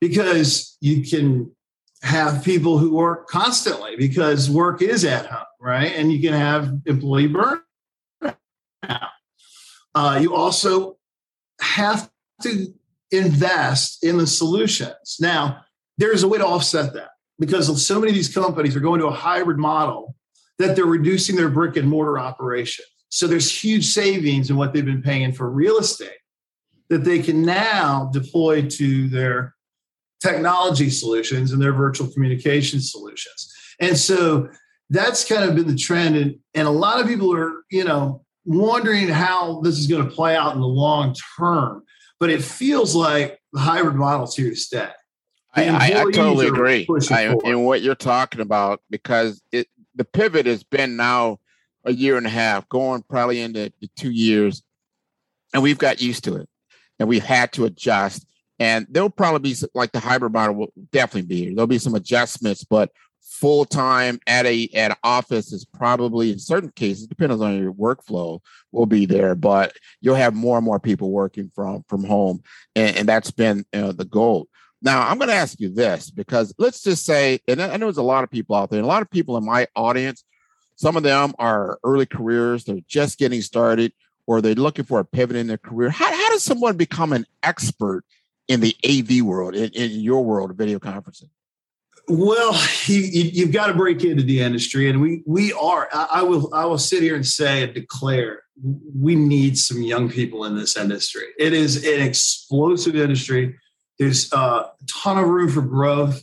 Because 0.00 0.76
you 0.80 1.04
can 1.04 1.54
have 2.02 2.44
people 2.44 2.78
who 2.78 2.94
work 2.94 3.28
constantly 3.28 3.94
because 3.96 4.50
work 4.50 4.82
is 4.82 5.04
at 5.04 5.26
home 5.26 5.46
right? 5.62 5.92
And 5.94 6.12
you 6.12 6.20
can 6.20 6.34
have 6.34 6.74
employee 6.86 7.28
burnout. 7.28 7.60
Uh, 9.94 10.18
you 10.20 10.34
also 10.34 10.96
have 11.60 12.10
to 12.42 12.74
invest 13.10 14.02
in 14.02 14.16
the 14.16 14.26
solutions. 14.26 15.18
Now 15.20 15.64
there's 15.98 16.22
a 16.22 16.28
way 16.28 16.38
to 16.38 16.46
offset 16.46 16.94
that 16.94 17.10
because 17.42 17.84
so 17.84 17.98
many 17.98 18.10
of 18.10 18.14
these 18.14 18.32
companies 18.32 18.76
are 18.76 18.80
going 18.80 19.00
to 19.00 19.06
a 19.06 19.12
hybrid 19.12 19.58
model 19.58 20.14
that 20.58 20.76
they're 20.76 20.86
reducing 20.86 21.34
their 21.34 21.48
brick 21.48 21.76
and 21.76 21.88
mortar 21.88 22.18
operation. 22.18 22.84
So 23.08 23.26
there's 23.26 23.50
huge 23.50 23.86
savings 23.86 24.48
in 24.48 24.56
what 24.56 24.72
they've 24.72 24.84
been 24.84 25.02
paying 25.02 25.32
for 25.32 25.50
real 25.50 25.78
estate 25.78 26.18
that 26.88 27.04
they 27.04 27.18
can 27.18 27.42
now 27.42 28.10
deploy 28.12 28.68
to 28.68 29.08
their 29.08 29.54
technology 30.20 30.88
solutions 30.88 31.50
and 31.50 31.60
their 31.60 31.72
virtual 31.72 32.06
communication 32.06 32.80
solutions. 32.80 33.52
And 33.80 33.96
so 33.96 34.48
that's 34.88 35.24
kind 35.24 35.42
of 35.42 35.56
been 35.56 35.66
the 35.66 35.76
trend. 35.76 36.16
And, 36.16 36.36
and 36.54 36.68
a 36.68 36.70
lot 36.70 37.00
of 37.00 37.08
people 37.08 37.34
are, 37.34 37.64
you 37.70 37.82
know, 37.82 38.24
wondering 38.44 39.08
how 39.08 39.62
this 39.62 39.78
is 39.78 39.88
going 39.88 40.08
to 40.08 40.14
play 40.14 40.36
out 40.36 40.54
in 40.54 40.60
the 40.60 40.66
long 40.66 41.16
term. 41.36 41.82
But 42.20 42.30
it 42.30 42.42
feels 42.42 42.94
like 42.94 43.40
the 43.52 43.58
hybrid 43.58 43.96
model 43.96 44.24
is 44.24 44.36
here 44.36 44.50
to 44.50 44.56
stay. 44.56 44.90
I, 45.54 46.00
I, 46.00 46.10
totally 46.12 46.48
agree 46.48 46.86
I, 47.10 47.34
in 47.44 47.64
what 47.64 47.82
you're 47.82 47.94
talking 47.94 48.40
about 48.40 48.80
because 48.88 49.42
it 49.52 49.68
the 49.94 50.04
pivot 50.04 50.46
has 50.46 50.62
been 50.62 50.96
now 50.96 51.38
a 51.84 51.92
year 51.92 52.16
and 52.16 52.26
a 52.26 52.30
half, 52.30 52.68
going 52.68 53.02
probably 53.02 53.40
into 53.40 53.72
two 53.96 54.10
years, 54.10 54.62
and 55.52 55.62
we've 55.62 55.78
got 55.78 56.00
used 56.00 56.24
to 56.24 56.36
it, 56.36 56.48
and 56.98 57.08
we've 57.08 57.24
had 57.24 57.52
to 57.52 57.64
adjust. 57.64 58.26
And 58.58 58.86
there'll 58.88 59.10
probably 59.10 59.50
be 59.50 59.56
like 59.74 59.92
the 59.92 60.00
hybrid 60.00 60.32
model 60.32 60.54
will 60.54 60.72
definitely 60.92 61.28
be 61.28 61.44
here. 61.44 61.54
There'll 61.54 61.66
be 61.66 61.78
some 61.78 61.94
adjustments, 61.94 62.64
but 62.64 62.90
full 63.20 63.64
time 63.64 64.20
at 64.26 64.46
a 64.46 64.68
at 64.74 64.92
an 64.92 64.96
office 65.02 65.52
is 65.52 65.64
probably 65.64 66.30
in 66.30 66.38
certain 66.38 66.70
cases, 66.70 67.06
depends 67.06 67.42
on 67.42 67.58
your 67.58 67.72
workflow, 67.72 68.40
will 68.70 68.86
be 68.86 69.04
there. 69.04 69.34
But 69.34 69.76
you'll 70.00 70.14
have 70.14 70.34
more 70.34 70.56
and 70.58 70.64
more 70.64 70.80
people 70.80 71.10
working 71.10 71.50
from 71.54 71.84
from 71.88 72.04
home, 72.04 72.42
and, 72.76 72.96
and 72.96 73.08
that's 73.08 73.30
been 73.30 73.64
uh, 73.72 73.92
the 73.92 74.04
goal. 74.04 74.48
Now, 74.82 75.08
I'm 75.08 75.18
going 75.18 75.28
to 75.28 75.34
ask 75.34 75.60
you 75.60 75.68
this 75.68 76.10
because 76.10 76.52
let's 76.58 76.82
just 76.82 77.04
say, 77.04 77.40
and 77.46 77.62
I 77.62 77.76
know 77.76 77.86
there's 77.86 77.98
a 77.98 78.02
lot 78.02 78.24
of 78.24 78.30
people 78.30 78.56
out 78.56 78.70
there, 78.70 78.78
and 78.78 78.84
a 78.84 78.88
lot 78.88 79.02
of 79.02 79.10
people 79.10 79.36
in 79.36 79.44
my 79.44 79.68
audience, 79.76 80.24
some 80.74 80.96
of 80.96 81.04
them 81.04 81.34
are 81.38 81.78
early 81.84 82.06
careers, 82.06 82.64
they're 82.64 82.78
just 82.88 83.18
getting 83.18 83.40
started, 83.42 83.92
or 84.26 84.40
they're 84.40 84.54
looking 84.54 84.84
for 84.84 84.98
a 84.98 85.04
pivot 85.04 85.36
in 85.36 85.46
their 85.46 85.58
career. 85.58 85.90
How, 85.90 86.06
how 86.06 86.30
does 86.30 86.42
someone 86.42 86.76
become 86.76 87.12
an 87.12 87.26
expert 87.44 88.04
in 88.48 88.60
the 88.60 88.76
AV 88.84 89.24
world, 89.24 89.54
in, 89.54 89.70
in 89.70 90.00
your 90.00 90.24
world 90.24 90.50
of 90.50 90.56
video 90.56 90.80
conferencing? 90.80 91.28
Well, 92.08 92.60
you, 92.86 93.44
have 93.44 93.52
got 93.52 93.68
to 93.68 93.74
break 93.74 94.02
into 94.02 94.24
the 94.24 94.40
industry, 94.40 94.90
and 94.90 95.00
we 95.00 95.22
we 95.24 95.52
are. 95.52 95.88
I, 95.92 96.08
I 96.14 96.22
will 96.22 96.52
I 96.52 96.64
will 96.64 96.78
sit 96.78 97.00
here 97.00 97.14
and 97.14 97.24
say 97.24 97.62
and 97.62 97.72
declare 97.72 98.42
we 98.60 99.14
need 99.14 99.56
some 99.56 99.82
young 99.82 100.10
people 100.10 100.44
in 100.44 100.56
this 100.56 100.76
industry. 100.76 101.26
It 101.38 101.52
is 101.52 101.86
an 101.86 102.02
explosive 102.02 102.96
industry 102.96 103.56
there's 104.02 104.32
a 104.32 104.70
ton 104.88 105.18
of 105.18 105.28
room 105.28 105.48
for 105.48 105.62
growth, 105.62 106.22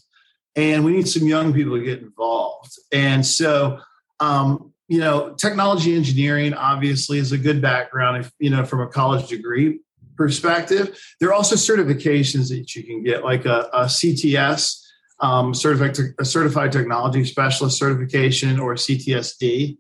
and 0.55 0.83
we 0.83 0.91
need 0.91 1.07
some 1.07 1.25
young 1.25 1.53
people 1.53 1.77
to 1.77 1.83
get 1.83 1.99
involved. 1.99 2.73
And 2.91 3.25
so, 3.25 3.79
um, 4.19 4.73
you 4.87 4.99
know, 4.99 5.33
technology 5.35 5.95
engineering 5.95 6.53
obviously 6.53 7.19
is 7.19 7.31
a 7.31 7.37
good 7.37 7.61
background, 7.61 8.25
if, 8.25 8.31
you 8.39 8.49
know, 8.49 8.65
from 8.65 8.81
a 8.81 8.87
college 8.87 9.29
degree 9.29 9.79
perspective. 10.17 10.99
There 11.19 11.29
are 11.29 11.33
also 11.33 11.55
certifications 11.55 12.49
that 12.49 12.75
you 12.75 12.83
can 12.83 13.03
get, 13.03 13.23
like 13.23 13.45
a, 13.45 13.69
a 13.71 13.85
CTS 13.85 14.83
um, 15.21 15.53
certified, 15.53 15.97
a 16.19 16.25
certified 16.25 16.71
technology 16.71 17.23
specialist 17.23 17.77
certification 17.77 18.59
or 18.59 18.75
CTSD. 18.75 19.77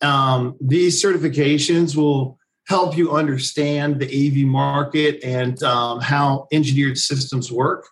Um, 0.00 0.56
these 0.60 1.02
certifications 1.02 1.96
will 1.96 2.38
help 2.68 2.96
you 2.96 3.12
understand 3.12 4.00
the 4.00 4.06
AV 4.06 4.46
market 4.46 5.22
and 5.24 5.62
um, 5.62 6.00
how 6.00 6.46
engineered 6.52 6.98
systems 6.98 7.50
work. 7.50 7.86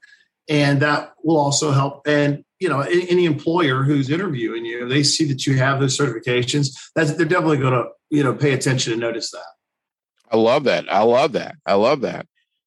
And 0.48 0.80
that 0.82 1.12
will 1.22 1.38
also 1.38 1.70
help. 1.70 2.06
And 2.06 2.44
you 2.60 2.68
know, 2.68 2.80
any 2.80 3.24
employer 3.24 3.82
who's 3.82 4.10
interviewing 4.10 4.66
you, 4.66 4.86
they 4.86 5.02
see 5.02 5.24
that 5.26 5.46
you 5.46 5.56
have 5.56 5.80
those 5.80 5.96
certifications. 5.96 6.76
That's 6.94 7.14
they're 7.14 7.26
definitely 7.26 7.58
going 7.58 7.72
to 7.72 7.84
you 8.10 8.22
know 8.22 8.34
pay 8.34 8.52
attention 8.52 8.92
and 8.92 9.00
notice 9.00 9.30
that. 9.30 9.44
I 10.30 10.36
love 10.36 10.64
that. 10.64 10.84
I 10.92 11.02
love 11.02 11.32
that. 11.32 11.56
I 11.64 11.74
love 11.74 12.02
that. 12.02 12.26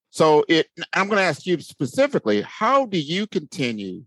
So 0.10 0.46
it. 0.50 0.68
I'm 0.94 1.08
going 1.08 1.18
to 1.18 1.24
ask 1.24 1.46
you 1.46 1.60
specifically. 1.60 2.42
How 2.42 2.86
do 2.86 3.00
you 3.00 3.28
continue 3.28 4.04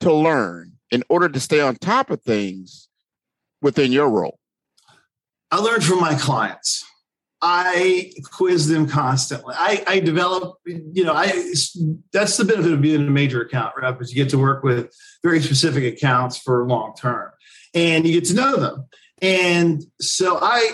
to 0.00 0.12
learn 0.12 0.72
in 0.90 1.02
order 1.08 1.28
to 1.28 1.40
stay 1.40 1.60
on 1.60 1.76
top 1.76 2.10
of 2.10 2.22
things 2.22 2.88
within 3.60 3.90
your 3.90 4.08
role? 4.08 4.38
I 5.50 5.58
learn 5.58 5.80
from 5.80 6.00
my 6.00 6.14
clients. 6.14 6.84
I 7.46 8.10
quiz 8.32 8.68
them 8.68 8.88
constantly. 8.88 9.54
I, 9.58 9.84
I 9.86 10.00
develop, 10.00 10.56
you 10.64 11.04
know, 11.04 11.12
I 11.12 11.26
that's 12.10 12.38
the 12.38 12.44
benefit 12.46 12.72
of 12.72 12.80
being 12.80 13.06
a 13.06 13.10
major 13.10 13.42
account 13.42 13.74
rep 13.76 14.00
is 14.00 14.10
you 14.10 14.16
get 14.16 14.30
to 14.30 14.38
work 14.38 14.64
with 14.64 14.90
very 15.22 15.42
specific 15.42 15.84
accounts 15.84 16.38
for 16.38 16.66
long 16.66 16.94
term, 16.98 17.30
and 17.74 18.06
you 18.06 18.14
get 18.14 18.24
to 18.30 18.34
know 18.34 18.56
them. 18.56 18.86
And 19.20 19.84
so 20.00 20.38
I 20.40 20.70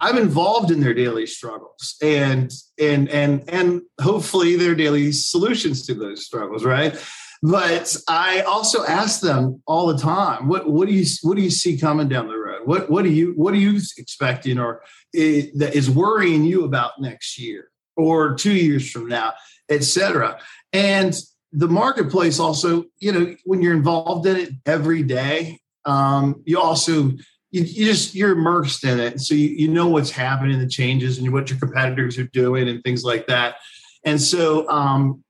I'm 0.00 0.16
involved 0.16 0.70
in 0.70 0.78
their 0.78 0.94
daily 0.94 1.26
struggles 1.26 1.96
and 2.00 2.52
and 2.78 3.08
and 3.08 3.42
and 3.48 3.82
hopefully 4.00 4.54
their 4.54 4.76
daily 4.76 5.10
solutions 5.10 5.84
to 5.86 5.94
those 5.94 6.24
struggles, 6.24 6.64
right? 6.64 6.96
But 7.42 7.96
I 8.06 8.42
also 8.42 8.84
ask 8.84 9.20
them 9.20 9.60
all 9.66 9.88
the 9.88 9.98
time, 9.98 10.46
what 10.46 10.70
what 10.70 10.86
do 10.86 10.94
you 10.94 11.04
what 11.22 11.36
do 11.36 11.42
you 11.42 11.50
see 11.50 11.76
coming 11.76 12.08
down 12.08 12.28
the 12.28 12.38
road? 12.38 12.49
What 12.66 12.90
what 12.90 13.04
do 13.04 13.10
you 13.10 13.32
what 13.36 13.54
are 13.54 13.58
you 13.58 13.80
expecting 13.98 14.58
or 14.58 14.82
that 15.12 15.70
is 15.74 15.90
worrying 15.90 16.44
you 16.44 16.64
about 16.64 17.00
next 17.00 17.38
year 17.38 17.70
or 17.96 18.34
two 18.34 18.54
years 18.54 18.90
from 18.90 19.08
now, 19.08 19.34
et 19.68 19.84
cetera? 19.84 20.38
And 20.72 21.14
the 21.52 21.68
marketplace 21.68 22.38
also, 22.38 22.84
you 22.98 23.12
know, 23.12 23.34
when 23.44 23.60
you're 23.60 23.74
involved 23.74 24.26
in 24.26 24.36
it 24.36 24.50
every 24.66 25.02
day, 25.02 25.58
um, 25.84 26.42
you 26.44 26.60
also 26.60 27.10
you, 27.52 27.62
you, 27.62 27.86
just 27.86 28.14
you're 28.14 28.32
immersed 28.32 28.84
in 28.84 29.00
it, 29.00 29.20
so 29.20 29.34
you, 29.34 29.48
you 29.48 29.68
know 29.68 29.88
what's 29.88 30.10
happening, 30.10 30.60
the 30.60 30.68
changes, 30.68 31.18
and 31.18 31.32
what 31.32 31.50
your 31.50 31.58
competitors 31.58 32.18
are 32.18 32.28
doing, 32.32 32.68
and 32.68 32.82
things 32.84 33.02
like 33.02 33.26
that. 33.26 33.56
And 34.04 34.20
so 34.22 34.68
um, 34.68 35.24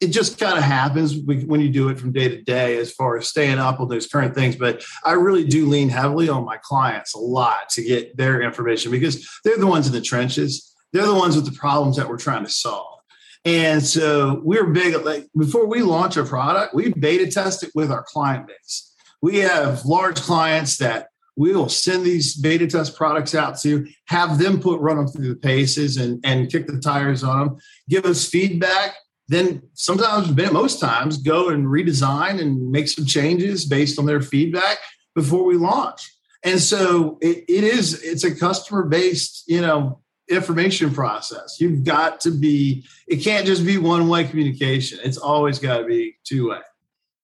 it 0.00 0.08
just 0.08 0.38
kind 0.38 0.58
of 0.58 0.64
happens 0.64 1.16
when 1.16 1.60
you 1.60 1.70
do 1.70 1.88
it 1.88 1.98
from 1.98 2.12
day 2.12 2.28
to 2.28 2.42
day 2.42 2.76
as 2.76 2.92
far 2.92 3.16
as 3.16 3.28
staying 3.28 3.58
up 3.58 3.80
on 3.80 3.88
those 3.88 4.06
current 4.06 4.34
things. 4.34 4.54
But 4.56 4.84
I 5.04 5.12
really 5.12 5.44
do 5.44 5.66
lean 5.66 5.88
heavily 5.88 6.28
on 6.28 6.44
my 6.44 6.58
clients 6.62 7.14
a 7.14 7.18
lot 7.18 7.70
to 7.70 7.82
get 7.82 8.16
their 8.16 8.42
information 8.42 8.90
because 8.90 9.26
they're 9.42 9.58
the 9.58 9.66
ones 9.66 9.86
in 9.86 9.94
the 9.94 10.02
trenches. 10.02 10.74
They're 10.92 11.06
the 11.06 11.14
ones 11.14 11.34
with 11.34 11.46
the 11.46 11.58
problems 11.58 11.96
that 11.96 12.08
we're 12.08 12.18
trying 12.18 12.44
to 12.44 12.50
solve. 12.50 13.00
And 13.46 13.82
so 13.82 14.40
we're 14.44 14.66
big, 14.66 15.02
like 15.04 15.28
before 15.36 15.66
we 15.66 15.80
launch 15.80 16.16
a 16.16 16.24
product, 16.24 16.74
we 16.74 16.92
beta 16.92 17.30
test 17.30 17.62
it 17.62 17.70
with 17.74 17.90
our 17.90 18.02
client 18.02 18.48
base. 18.48 18.92
We 19.22 19.38
have 19.38 19.84
large 19.84 20.20
clients 20.20 20.76
that 20.78 21.08
we 21.36 21.54
will 21.54 21.68
send 21.68 22.04
these 22.04 22.36
beta 22.36 22.66
test 22.66 22.96
products 22.96 23.34
out 23.34 23.58
to 23.60 23.86
have 24.06 24.38
them 24.38 24.60
put 24.60 24.80
run 24.80 24.96
them 24.96 25.06
through 25.06 25.28
the 25.28 25.36
paces 25.36 25.96
and, 25.96 26.20
and 26.24 26.50
kick 26.50 26.66
the 26.66 26.80
tires 26.80 27.22
on 27.22 27.38
them, 27.38 27.56
give 27.88 28.04
us 28.04 28.28
feedback 28.28 28.94
then 29.28 29.62
sometimes, 29.74 30.30
most 30.52 30.80
times, 30.80 31.18
go 31.18 31.48
and 31.48 31.66
redesign 31.66 32.40
and 32.40 32.70
make 32.70 32.88
some 32.88 33.06
changes 33.06 33.64
based 33.64 33.98
on 33.98 34.06
their 34.06 34.20
feedback 34.20 34.78
before 35.14 35.44
we 35.44 35.56
launch. 35.56 36.12
And 36.44 36.60
so 36.60 37.18
it, 37.20 37.44
it 37.48 37.64
is, 37.64 38.02
it's 38.02 38.22
a 38.22 38.34
customer 38.34 38.84
based, 38.84 39.44
you 39.48 39.60
know, 39.60 40.00
information 40.28 40.92
process. 40.92 41.56
You've 41.60 41.82
got 41.82 42.20
to 42.20 42.30
be, 42.30 42.84
it 43.08 43.16
can't 43.16 43.46
just 43.46 43.64
be 43.64 43.78
one 43.78 44.08
way 44.08 44.24
communication. 44.24 45.00
It's 45.02 45.18
always 45.18 45.58
got 45.58 45.78
to 45.78 45.84
be 45.84 46.16
two 46.24 46.50
way. 46.50 46.60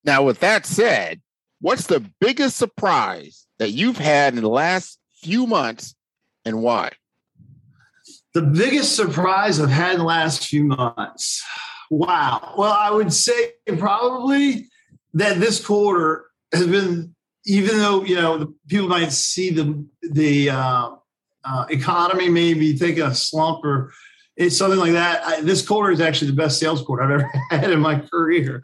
Now, 0.05 0.25
with 0.25 0.41
that 0.41 0.67
said, 0.67 1.21
what's 1.61 1.87
the 1.87 2.05
biggest 2.21 2.57
surprise 2.57 3.47
that 3.59 3.71
you've 3.71 3.99
had 3.99 4.35
in 4.35 4.43
the 4.43 4.49
last 4.49 4.99
few 5.15 5.47
months 5.47 5.95
and 6.45 6.63
why? 6.63 6.91
The 8.35 8.43
biggest 8.43 8.97
surprise 8.97 9.61
I've 9.61 9.71
had 9.71 9.93
in 9.93 9.99
the 9.99 10.05
last 10.05 10.47
few 10.47 10.65
months. 10.65 11.45
Wow. 11.93 12.55
Well, 12.57 12.73
I 12.73 12.91
would 12.91 13.13
say 13.13 13.51
probably 13.77 14.71
that 15.13 15.41
this 15.41 15.63
quarter 15.63 16.25
has 16.51 16.67
been, 16.67 17.15
even 17.45 17.77
though 17.77 18.03
you 18.03 18.15
know 18.15 18.55
people 18.67 18.89
might 18.89 19.13
see 19.13 19.51
the 19.51 19.87
the 20.01 20.49
uh, 20.49 20.93
uh, 21.45 21.67
economy 21.69 22.31
maybe 22.31 22.79
taking 22.79 23.03
a 23.03 23.15
slump 23.15 23.63
or 23.63 23.93
it's 24.39 24.57
something 24.57 24.81
like 24.81 24.93
that. 24.93 25.23
I, 25.23 25.41
this 25.43 25.69
quarter 25.69 25.91
is 25.91 26.01
actually 26.01 26.31
the 26.31 26.37
best 26.37 26.59
sales 26.59 26.81
quarter 26.81 27.03
I've 27.03 27.11
ever 27.11 27.31
had 27.51 27.71
in 27.71 27.81
my 27.81 27.99
career, 27.99 28.63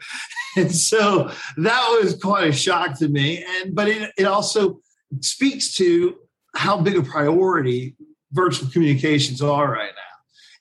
and 0.57 0.75
so 0.75 1.31
that 1.57 1.99
was 2.01 2.19
quite 2.19 2.47
a 2.47 2.51
shock 2.51 2.97
to 2.97 3.09
me. 3.09 3.45
And 3.47 3.75
but 3.75 3.89
it, 3.89 4.11
it 4.17 4.25
also 4.25 4.79
speaks 5.21 5.75
to 5.75 6.17
how 6.55 6.81
big 6.81 6.97
a 6.97 7.03
priority 7.03 7.95
virtual 8.31 8.71
communications 8.71 9.39
are 9.39 9.71
right 9.71 9.91
now 9.95 10.08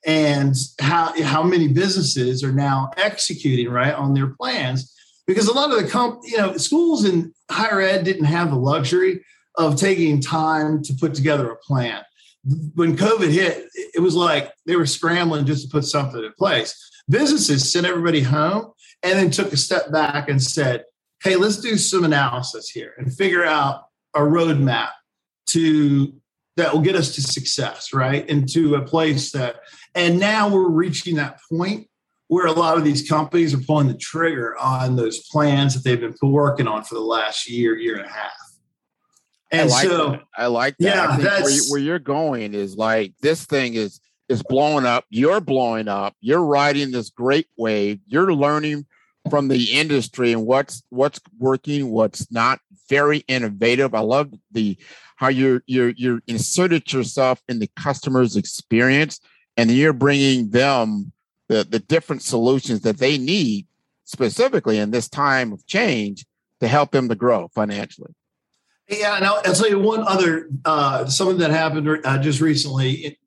and 0.07 0.55
how 0.81 1.13
how 1.23 1.43
many 1.43 1.69
businesses 1.69 2.45
are 2.45 2.53
now 2.53 2.91
executing 2.97 3.69
right 3.69 3.95
on 3.95 4.15
their 4.15 4.29
plans. 4.29 4.95
Because 5.27 5.49
a 5.49 5.53
lot 5.53 5.71
of 5.71 5.83
the 5.83 5.89
comp 5.89 6.21
you 6.25 6.37
know 6.37 6.57
schools 6.57 7.05
in 7.05 7.33
higher 7.51 7.81
ed 7.81 8.05
didn't 8.05 8.25
have 8.25 8.51
the 8.51 8.57
luxury 8.57 9.25
of 9.57 9.77
taking 9.77 10.21
time 10.21 10.83
to 10.85 10.95
put 10.95 11.15
together 11.15 11.51
a 11.51 11.57
plan. 11.57 12.03
When 12.75 12.97
covid 12.97 13.31
hit 13.31 13.69
it 13.75 14.01
was 14.01 14.15
like 14.15 14.53
they 14.67 14.77
were 14.77 14.87
scrambling 14.87 15.47
just 15.47 15.65
to 15.65 15.71
put 15.71 15.85
something 15.85 16.23
in 16.23 16.33
place. 16.39 16.75
Businesses 17.09 17.71
sent 17.71 17.87
everybody 17.87 18.21
home 18.21 18.73
and 19.03 19.19
then 19.19 19.31
took 19.31 19.53
a 19.53 19.57
step 19.57 19.91
back 19.91 20.29
and 20.29 20.43
said 20.43 20.85
hey 21.23 21.37
let's 21.37 21.59
do 21.59 21.77
some 21.77 22.05
analysis 22.05 22.71
here 22.71 22.95
and 22.97 23.13
figure 23.13 23.45
out 23.45 23.85
a 24.15 24.21
roadmap 24.21 24.91
to 25.47 26.13
that 26.59 26.73
will 26.73 26.81
get 26.81 26.97
us 26.97 27.15
to 27.15 27.23
success 27.23 27.93
right 27.95 28.29
into 28.29 28.75
a 28.75 28.83
place 28.83 29.31
that 29.33 29.61
and 29.95 30.19
now 30.19 30.49
we're 30.49 30.69
reaching 30.69 31.17
that 31.17 31.41
point 31.51 31.89
where 32.29 32.47
a 32.47 32.53
lot 32.53 32.77
of 32.77 32.85
these 32.85 33.09
companies 33.09 33.55
are 33.55 33.59
pulling 33.59 33.89
the 33.89 33.97
trigger 33.97 34.57
on 34.59 34.97
those 34.97 35.27
plans 35.29 35.75
that 35.75 35.83
they've 35.83 36.01
been 36.01 36.15
working 36.23 36.69
on 36.69 36.85
for 36.85 36.95
the 36.95 37.01
last 37.01 37.49
year, 37.49 37.77
year 37.77 37.97
and 37.97 38.05
a 38.05 38.09
half. 38.09 38.33
And 39.51 39.63
I 39.63 39.65
like 39.73 39.89
so, 39.89 40.11
that. 40.11 40.23
I 40.37 40.47
like 40.47 40.77
that. 40.79 40.95
Yeah, 40.95 41.07
I 41.09 41.17
that's, 41.17 41.43
where, 41.43 41.53
you, 41.53 41.63
where 41.69 41.81
you're 41.81 41.99
going 41.99 42.53
is 42.53 42.77
like 42.77 43.15
this 43.23 43.47
thing 43.47 43.75
is 43.75 44.01
is 44.29 44.43
blowing 44.43 44.85
up. 44.85 45.07
You're 45.09 45.41
blowing 45.41 45.89
up. 45.89 46.15
You're 46.21 46.45
riding 46.45 46.91
this 46.91 47.09
great 47.09 47.49
wave. 47.57 48.01
You're 48.07 48.35
learning 48.35 48.85
from 49.31 49.49
the 49.49 49.73
industry 49.73 50.33
and 50.33 50.47
what's 50.47 50.83
what's 50.91 51.19
working, 51.39 51.91
what's 51.91 52.31
not. 52.31 52.61
Very 52.91 53.19
innovative. 53.29 53.95
I 53.95 54.01
love 54.01 54.33
the 54.53 54.79
how 55.17 55.29
you're 55.29 55.63
you're 55.67 55.91
you're 55.91 56.21
inserted 56.27 56.91
yourself 56.93 57.43
in 57.49 57.59
the 57.59 57.71
customer's 57.77 58.37
experience 58.37 59.21
and 59.59 59.73
you're 59.73 59.93
bringing 59.93 60.51
them 60.51 61.13
the, 61.49 61.65
the 61.65 61.81
different 61.81 62.23
solutions 62.23 62.83
that 62.83 62.99
they 62.99 63.19
need 63.19 63.67
specifically 64.05 64.79
in 64.79 64.93
this 64.93 65.09
time 65.09 65.53
of 65.53 65.67
change 65.67 66.25
to 66.61 66.69
help 66.69 66.93
them 66.93 67.09
to 67.09 67.15
grow 67.15 67.49
financially. 67.49 68.15
Yeah, 68.89 69.17
and 69.17 69.27
I'll, 69.27 69.43
I'll 69.45 69.55
tell 69.55 69.69
you 69.69 69.79
one 69.79 70.03
other 70.07 70.49
uh, 70.65 71.05
something 71.07 71.39
that 71.39 71.51
happened 71.51 72.07
uh, 72.07 72.19
just 72.19 72.41
recently 72.41 73.19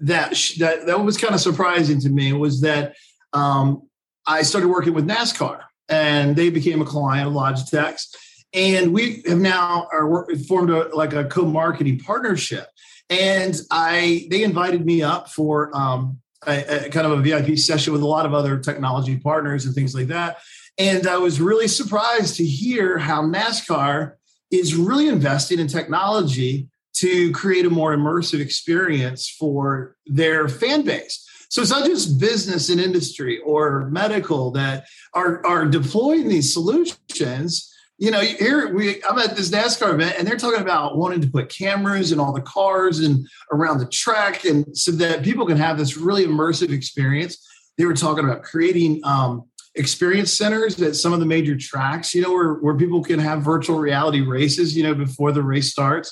that 0.00 0.30
that 0.58 0.86
that 0.86 1.00
was 1.00 1.18
kind 1.18 1.34
of 1.34 1.40
surprising 1.40 2.00
to 2.00 2.08
me 2.08 2.32
was 2.32 2.62
that 2.62 2.94
um, 3.34 3.82
I 4.26 4.42
started 4.42 4.68
working 4.68 4.94
with 4.94 5.06
NASCAR 5.06 5.60
and 5.88 6.34
they 6.34 6.48
became 6.48 6.80
a 6.80 6.86
client 6.86 7.28
of 7.28 7.34
Logitech's, 7.34 8.16
and 8.54 8.94
we 8.94 9.22
have 9.26 9.38
now 9.38 9.86
are 9.92 10.26
formed 10.48 10.70
a, 10.70 10.94
like 10.96 11.12
a 11.12 11.24
co-marketing 11.24 11.98
partnership 11.98 12.68
and 13.10 13.54
I 13.70 14.26
they 14.30 14.42
invited 14.42 14.84
me 14.84 15.02
up 15.02 15.30
for 15.30 15.74
um, 15.76 16.18
a, 16.46 16.86
a 16.86 16.90
kind 16.90 17.06
of 17.06 17.18
a 17.18 17.22
VIP 17.22 17.58
session 17.58 17.92
with 17.92 18.02
a 18.02 18.06
lot 18.06 18.26
of 18.26 18.34
other 18.34 18.58
technology 18.58 19.18
partners 19.18 19.64
and 19.64 19.74
things 19.74 19.94
like 19.94 20.08
that. 20.08 20.38
And 20.78 21.06
I 21.06 21.18
was 21.18 21.40
really 21.40 21.68
surprised 21.68 22.36
to 22.36 22.44
hear 22.44 22.98
how 22.98 23.22
NASCAR 23.22 24.14
is 24.50 24.74
really 24.74 25.08
investing 25.08 25.58
in 25.58 25.66
technology 25.66 26.68
to 26.94 27.32
create 27.32 27.66
a 27.66 27.70
more 27.70 27.96
immersive 27.96 28.40
experience 28.40 29.28
for 29.28 29.96
their 30.06 30.48
fan 30.48 30.82
base. 30.82 31.26
So 31.48 31.60
it's 31.60 31.70
not 31.70 31.86
just 31.86 32.18
business 32.18 32.70
and 32.70 32.80
industry 32.80 33.38
or 33.44 33.88
medical 33.90 34.50
that 34.52 34.86
are, 35.12 35.44
are 35.44 35.66
deploying 35.66 36.28
these 36.28 36.52
solutions 36.52 37.71
you 38.02 38.10
know, 38.10 38.20
here 38.20 38.74
we 38.74 39.00
I'm 39.04 39.16
at 39.20 39.36
this 39.36 39.50
NASCAR 39.50 39.94
event 39.94 40.16
and 40.18 40.26
they're 40.26 40.36
talking 40.36 40.60
about 40.60 40.98
wanting 40.98 41.20
to 41.20 41.28
put 41.28 41.48
cameras 41.48 42.10
in 42.10 42.18
all 42.18 42.32
the 42.32 42.40
cars 42.40 42.98
and 42.98 43.24
around 43.52 43.78
the 43.78 43.86
track, 43.86 44.44
and 44.44 44.76
so 44.76 44.90
that 44.90 45.22
people 45.22 45.46
can 45.46 45.56
have 45.56 45.78
this 45.78 45.96
really 45.96 46.26
immersive 46.26 46.72
experience. 46.72 47.48
They 47.78 47.84
were 47.84 47.94
talking 47.94 48.24
about 48.24 48.42
creating 48.42 49.02
um, 49.04 49.44
experience 49.76 50.32
centers 50.32 50.82
at 50.82 50.96
some 50.96 51.12
of 51.12 51.20
the 51.20 51.26
major 51.26 51.56
tracks, 51.56 52.12
you 52.12 52.22
know, 52.22 52.32
where, 52.32 52.54
where 52.54 52.76
people 52.76 53.04
can 53.04 53.20
have 53.20 53.42
virtual 53.42 53.78
reality 53.78 54.20
races, 54.20 54.76
you 54.76 54.82
know, 54.82 54.96
before 54.96 55.30
the 55.30 55.42
race 55.42 55.70
starts. 55.70 56.08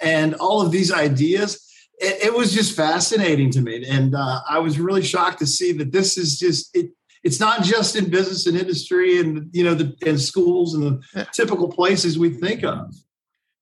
And 0.00 0.36
all 0.36 0.62
of 0.62 0.70
these 0.70 0.92
ideas, 0.92 1.60
it, 1.98 2.26
it 2.26 2.34
was 2.34 2.54
just 2.54 2.76
fascinating 2.76 3.50
to 3.50 3.60
me. 3.60 3.84
And 3.84 4.14
uh, 4.14 4.42
I 4.48 4.60
was 4.60 4.78
really 4.78 5.02
shocked 5.02 5.40
to 5.40 5.46
see 5.46 5.72
that 5.72 5.90
this 5.90 6.16
is 6.16 6.38
just, 6.38 6.70
it, 6.76 6.92
it's 7.22 7.40
not 7.40 7.62
just 7.62 7.96
in 7.96 8.10
business 8.10 8.46
and 8.46 8.56
industry 8.56 9.18
and, 9.18 9.48
you 9.52 9.64
know, 9.64 9.74
the 9.74 9.94
and 10.06 10.20
schools 10.20 10.74
and 10.74 10.82
the 10.82 11.02
yeah. 11.14 11.24
typical 11.32 11.68
places 11.68 12.18
we 12.18 12.30
think 12.30 12.64
of. 12.64 12.94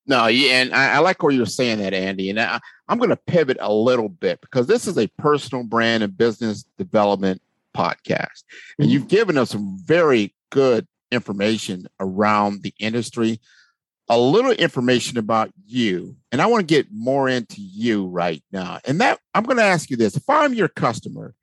No, 0.07 0.27
yeah, 0.27 0.63
and 0.63 0.75
I, 0.75 0.95
I, 0.95 0.99
like 0.99 1.23
where 1.23 1.31
you're 1.31 1.47
saying 1.47 1.79
that, 1.79 1.95
Andy. 1.95 2.31
And 2.31 2.41
I, 2.41 2.59
I'm 2.89 2.99
going 2.99 3.11
to 3.11 3.17
pivot 3.17 3.59
a 3.61 3.73
little 3.73 4.09
bit 4.09 4.41
because 4.41 4.67
this 4.67 4.89
is 4.89 4.99
a 4.99 5.07
personal 5.19 5.63
brand 5.63 6.03
and 6.03 6.17
business 6.17 6.65
development 6.79 7.43
podcast. 7.77 8.43
And 8.79 8.87
mm-hmm. 8.87 8.91
you've 8.91 9.09
given 9.09 9.39
us 9.39 9.51
some 9.51 9.79
very 9.85 10.35
good 10.51 10.87
information 11.13 11.87
around 12.01 12.63
the 12.63 12.75
industry, 12.81 13.41
a 14.09 14.19
little 14.19 14.53
information 14.53 15.19
about 15.19 15.53
you. 15.67 16.17
And 16.33 16.43
I 16.43 16.47
want 16.47 16.67
to 16.67 16.75
get 16.75 16.89
more 16.93 17.29
into 17.29 17.61
you 17.61 18.07
right 18.07 18.43
now. 18.51 18.81
And 18.85 19.01
that 19.01 19.21
I'm 19.35 19.45
going 19.45 19.59
to 19.59 19.63
ask 19.63 19.91
you 19.91 19.97
this 19.97 20.17
if 20.17 20.29
I'm 20.29 20.55
your 20.55 20.69
customer, 20.69 21.35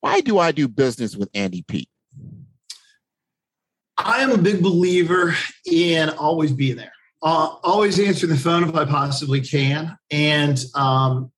why 0.00 0.20
do 0.20 0.38
I 0.38 0.52
do 0.52 0.68
business 0.68 1.16
with 1.16 1.30
Andy 1.34 1.62
Peak? 1.62 1.88
I 3.96 4.20
am 4.20 4.30
a 4.30 4.38
big 4.38 4.62
believer 4.62 5.34
in 5.66 6.10
always 6.10 6.52
being 6.52 6.76
there. 6.76 6.92
Uh, 7.20 7.56
always 7.64 7.98
answer 7.98 8.28
the 8.28 8.36
phone 8.36 8.62
if 8.68 8.74
I 8.74 8.84
possibly 8.84 9.40
can. 9.40 9.98
And 10.10 10.62
um, 10.74 11.32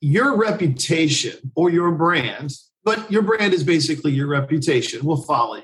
your 0.00 0.36
reputation 0.36 1.52
or 1.54 1.68
your 1.68 1.92
brand 1.92 2.54
but 2.84 3.10
your 3.10 3.22
brand 3.22 3.54
is 3.54 3.64
basically 3.64 4.12
your 4.12 4.26
reputation 4.26 5.04
will 5.04 5.22
follow 5.22 5.56
you, 5.56 5.62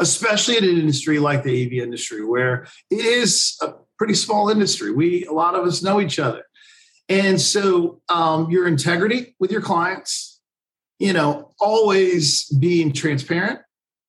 especially 0.00 0.56
in 0.56 0.64
an 0.64 0.78
industry 0.78 1.18
like 1.18 1.42
the 1.42 1.66
AV 1.66 1.84
industry, 1.84 2.24
where 2.24 2.66
it 2.90 3.04
is 3.04 3.56
a 3.60 3.74
pretty 3.98 4.14
small 4.14 4.48
industry. 4.48 4.90
We, 4.90 5.26
a 5.26 5.32
lot 5.32 5.54
of 5.54 5.66
us 5.66 5.82
know 5.82 6.00
each 6.00 6.18
other. 6.18 6.42
And 7.08 7.38
so 7.38 8.00
um, 8.08 8.50
your 8.50 8.66
integrity 8.66 9.36
with 9.38 9.52
your 9.52 9.60
clients, 9.60 10.23
you 11.04 11.12
know, 11.12 11.50
always 11.60 12.48
being 12.48 12.90
transparent 12.90 13.60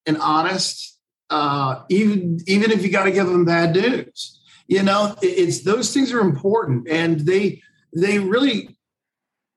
and 0.05 0.17
honest, 0.17 0.97
uh, 1.29 1.81
even 1.89 2.39
even 2.47 2.71
if 2.71 2.83
you 2.83 2.89
got 2.89 3.03
to 3.03 3.11
give 3.11 3.27
them 3.27 3.43
bad 3.43 3.75
news, 3.75 4.39
you 4.67 4.81
know, 4.81 5.13
it's 5.21 5.63
those 5.63 5.93
things 5.93 6.13
are 6.13 6.21
important, 6.21 6.87
and 6.87 7.19
they 7.19 7.61
they 7.93 8.17
really 8.19 8.77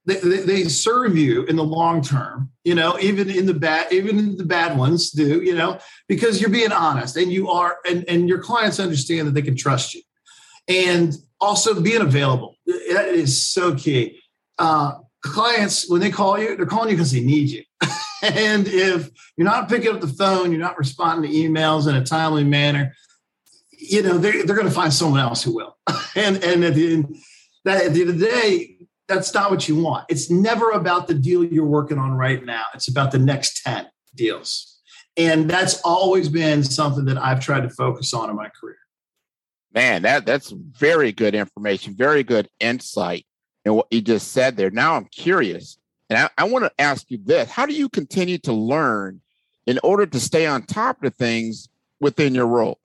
they, 0.05 0.17
they, 0.17 0.65
serve 0.65 1.17
you 1.17 1.45
in 1.45 1.57
the 1.57 1.63
long 1.63 2.03
term 2.03 2.51
you 2.65 2.75
know 2.75 2.99
even 2.99 3.29
in 3.29 3.45
the 3.45 3.53
bad 3.53 3.93
even 3.93 4.19
in 4.19 4.37
the 4.39 4.45
bad 4.45 4.79
ones 4.79 5.11
do 5.11 5.43
you 5.43 5.55
know 5.55 5.79
because 6.09 6.41
you're 6.41 6.49
being 6.49 6.73
honest 6.73 7.15
and 7.19 7.31
you 7.31 7.51
are 7.51 7.77
and, 7.87 8.09
and 8.09 8.27
your 8.27 8.39
clients 8.39 8.81
understand 8.81 9.27
that 9.27 9.35
they 9.35 9.43
can 9.43 9.57
trust 9.57 9.95
you. 9.95 10.03
And 10.67 11.15
also 11.41 11.81
being 11.81 12.01
available 12.01 12.57
that 12.67 13.09
is 13.09 13.47
so 13.47 13.75
key. 13.75 14.19
Uh, 14.59 14.93
clients 15.29 15.89
when 15.89 16.01
they 16.01 16.11
call 16.11 16.39
you 16.39 16.57
they're 16.57 16.67
calling 16.67 16.91
you 16.91 16.97
because 16.97 17.13
they 17.13 17.21
need 17.21 17.49
you 17.49 17.63
and 18.23 18.67
if 18.67 19.11
you're 19.37 19.45
not 19.45 19.69
picking 19.69 19.95
up 19.95 20.01
the 20.01 20.09
phone 20.09 20.51
you're 20.51 20.61
not 20.61 20.79
responding 20.79 21.31
to 21.31 21.37
emails 21.37 21.89
in 21.89 21.95
a 21.95 22.05
timely 22.05 22.45
manner 22.45 22.95
you 23.73 24.03
know 24.03 24.19
they're, 24.19 24.45
they're 24.45 24.57
going 24.57 24.69
to 24.69 24.75
find 24.75 24.93
someone 24.93 25.21
else 25.21 25.43
who 25.43 25.55
will 25.55 25.77
and 26.17 26.43
and 26.43 26.65
at 26.65 26.75
the 26.75 26.95
end 26.95 27.17
that 27.65 27.85
at 27.85 27.95
the 27.95 28.01
end 28.01 28.11
of 28.11 28.19
the 28.19 28.27
day 28.27 28.79
that's 29.09 29.33
not 29.33 29.51
what 29.51 29.67
you 29.67 29.83
want. 29.83 30.05
It's 30.09 30.31
never 30.31 30.71
about 30.71 31.09
the 31.09 31.15
deal 31.15 31.43
you're 31.43 31.65
working 31.65 31.99
on 31.99 32.13
right 32.13 32.45
now. 32.45 32.67
It's 32.75 32.89
about 32.89 33.11
the 33.11 33.19
next 33.19 33.63
10 33.65 33.87
deals. 34.15 34.79
And 35.17 35.51
that's 35.51 35.81
always 35.81 36.29
been 36.29 36.63
something 36.63 37.07
that 37.07 37.19
I've 37.19 37.41
tried 37.41 37.63
to 37.63 37.71
focus 37.71 38.15
on 38.15 38.31
in 38.31 38.37
my 38.37 38.51
career. 38.51 38.77
Man, 39.75 40.03
that 40.03 40.25
that's 40.25 40.51
very 40.51 41.13
good 41.13 41.35
information, 41.35 41.95
very 41.97 42.23
good 42.23 42.49
insight 42.61 43.27
in 43.69 43.75
what 43.75 43.87
you 43.91 44.01
just 44.01 44.33
said 44.33 44.57
there. 44.57 44.71
Now 44.71 44.95
I'm 44.95 45.05
curious, 45.07 45.79
and 46.11 46.19
I, 46.19 46.31
I 46.39 46.45
want 46.45 46.65
to 46.65 46.73
ask 46.81 47.11
you 47.11 47.19
this: 47.23 47.51
How 47.51 47.67
do 47.67 47.75
you 47.75 47.89
continue 47.89 48.39
to 48.39 48.53
learn 48.53 49.21
in 49.67 49.79
order 49.83 50.07
to 50.07 50.19
stay 50.19 50.47
on 50.47 50.63
top 50.63 51.05
of 51.05 51.15
things 51.15 51.69
within 52.01 52.35
your 52.35 52.47
role? 52.47 52.81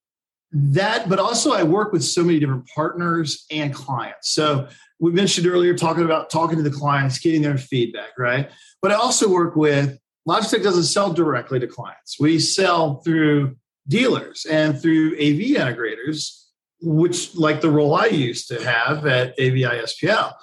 that, 0.52 1.08
but 1.08 1.18
also 1.18 1.52
I 1.52 1.62
work 1.62 1.92
with 1.92 2.04
so 2.04 2.22
many 2.22 2.38
different 2.38 2.66
partners 2.68 3.46
and 3.50 3.74
clients. 3.74 4.30
So 4.30 4.68
we 5.00 5.12
mentioned 5.12 5.46
earlier 5.46 5.74
talking 5.74 6.04
about 6.04 6.30
talking 6.30 6.56
to 6.56 6.62
the 6.62 6.70
clients, 6.70 7.18
getting 7.18 7.42
their 7.42 7.58
feedback, 7.58 8.18
right? 8.18 8.50
But 8.80 8.92
I 8.92 8.94
also 8.94 9.28
work 9.28 9.56
with 9.56 9.98
Logitech 10.28 10.62
doesn't 10.62 10.84
sell 10.84 11.12
directly 11.12 11.58
to 11.58 11.66
clients. 11.66 12.20
We 12.20 12.38
sell 12.38 12.96
through 13.00 13.56
dealers 13.88 14.46
and 14.48 14.80
through 14.80 15.14
AV 15.14 15.56
integrators 15.58 16.42
which 16.82 17.34
like 17.36 17.60
the 17.60 17.70
role 17.70 17.94
I 17.94 18.06
used 18.06 18.48
to 18.48 18.62
have 18.62 19.06
at 19.06 19.38
AVI-SPL. 19.38 20.34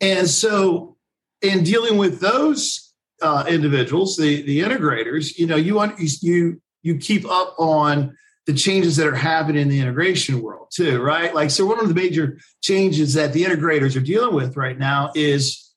And 0.00 0.28
so 0.28 0.96
in 1.40 1.64
dealing 1.64 1.96
with 1.96 2.20
those 2.20 2.92
uh, 3.22 3.46
individuals, 3.48 4.16
the, 4.16 4.42
the 4.42 4.60
integrators, 4.60 5.38
you 5.38 5.46
know, 5.46 5.56
you, 5.56 5.74
want 5.74 5.98
you, 5.98 6.60
you 6.82 6.98
keep 6.98 7.24
up 7.28 7.54
on 7.58 8.16
the 8.46 8.54
changes 8.54 8.96
that 8.96 9.06
are 9.06 9.14
happening 9.14 9.62
in 9.62 9.68
the 9.68 9.80
integration 9.80 10.40
world 10.40 10.68
too, 10.72 11.02
right? 11.02 11.34
Like, 11.34 11.50
so 11.50 11.66
one 11.66 11.80
of 11.80 11.88
the 11.88 11.94
major 11.94 12.38
changes 12.62 13.14
that 13.14 13.32
the 13.32 13.42
integrators 13.42 13.96
are 13.96 14.00
dealing 14.00 14.34
with 14.34 14.56
right 14.56 14.78
now 14.78 15.10
is 15.14 15.72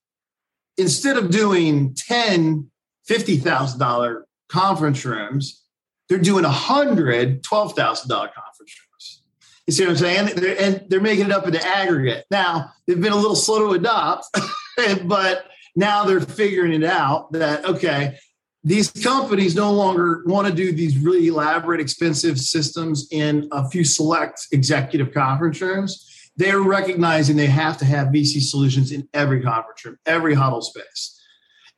instead 0.78 1.18
of 1.18 1.32
doing 1.32 1.96
10, 1.96 2.70
$50,000 3.10 4.22
conference 4.50 5.04
rooms, 5.04 5.64
they're 6.08 6.20
doing 6.20 6.46
a 6.46 6.50
hundred, 6.50 7.44
$12,000 7.44 7.76
conference 7.76 8.34
rooms. 8.60 9.22
You 9.68 9.74
see 9.74 9.84
what 9.84 9.92
I'm 9.92 9.98
saying? 9.98 10.36
They're, 10.36 10.60
and 10.60 10.86
they're 10.90 11.02
making 11.02 11.26
it 11.26 11.32
up 11.32 11.46
into 11.46 11.64
aggregate. 11.66 12.26
Now, 12.32 12.72
they've 12.88 13.00
been 13.00 13.14
a 13.14 13.18
little 13.18 13.36
slow 13.36 13.68
to 13.68 13.74
adopt, 13.74 14.28
but 15.04 15.46
now 15.76 16.06
they're 16.06 16.22
figuring 16.22 16.74
it 16.74 16.84
out 16.84 17.32
that, 17.34 17.66
okay, 17.66 18.18
these 18.64 18.92
companies 18.92 19.56
no 19.56 19.72
longer 19.72 20.24
want 20.26 20.48
to 20.48 20.54
do 20.54 20.72
these 20.72 20.98
really 20.98 21.28
elaborate, 21.28 21.80
expensive 21.80 22.38
systems 22.38 23.08
in 23.12 23.48
a 23.52 23.70
few 23.70 23.86
select 23.86 24.48
executive 24.52 25.14
conference 25.14 25.62
rooms. 25.62 26.06
They're 26.36 26.62
recognizing 26.62 27.38
they 27.38 27.48
have 27.48 27.78
to 27.78 27.86
have 27.86 28.08
VC 28.08 28.42
solutions 28.42 28.92
in 28.92 29.08
every 29.14 29.42
conference 29.42 29.86
room, 29.86 29.98
every 30.06 30.34
huddle 30.34 30.62
space. 30.62 31.20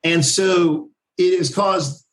And 0.03 0.25
so 0.25 0.89
it 1.17 1.37
has 1.37 1.53
caused 1.53 2.05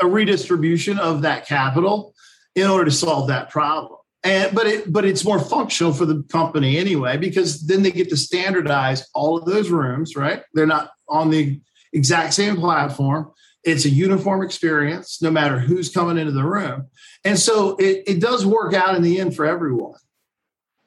a 0.00 0.06
redistribution 0.06 0.98
of 0.98 1.22
that 1.22 1.46
capital 1.46 2.14
in 2.56 2.68
order 2.68 2.84
to 2.86 2.90
solve 2.90 3.28
that 3.28 3.50
problem 3.50 3.98
and 4.24 4.52
but 4.54 4.66
it 4.66 4.92
but 4.92 5.04
it's 5.04 5.24
more 5.24 5.38
functional 5.38 5.92
for 5.92 6.04
the 6.04 6.24
company 6.24 6.78
anyway 6.78 7.16
because 7.16 7.64
then 7.66 7.82
they 7.82 7.92
get 7.92 8.08
to 8.08 8.16
standardize 8.16 9.06
all 9.14 9.38
of 9.38 9.44
those 9.44 9.70
rooms 9.70 10.16
right 10.16 10.42
they're 10.52 10.66
not 10.66 10.90
on 11.08 11.30
the 11.30 11.60
exact 11.94 12.34
same 12.34 12.56
platform. 12.56 13.30
It's 13.64 13.84
a 13.84 13.90
uniform 13.90 14.42
experience, 14.42 15.22
no 15.22 15.30
matter 15.30 15.58
who's 15.58 15.88
coming 15.88 16.18
into 16.18 16.32
the 16.32 16.44
room. 16.44 16.88
And 17.24 17.38
so 17.38 17.76
it, 17.76 18.04
it 18.06 18.20
does 18.20 18.44
work 18.44 18.74
out 18.74 18.94
in 18.94 19.02
the 19.02 19.18
end 19.18 19.34
for 19.34 19.46
everyone. 19.46 19.98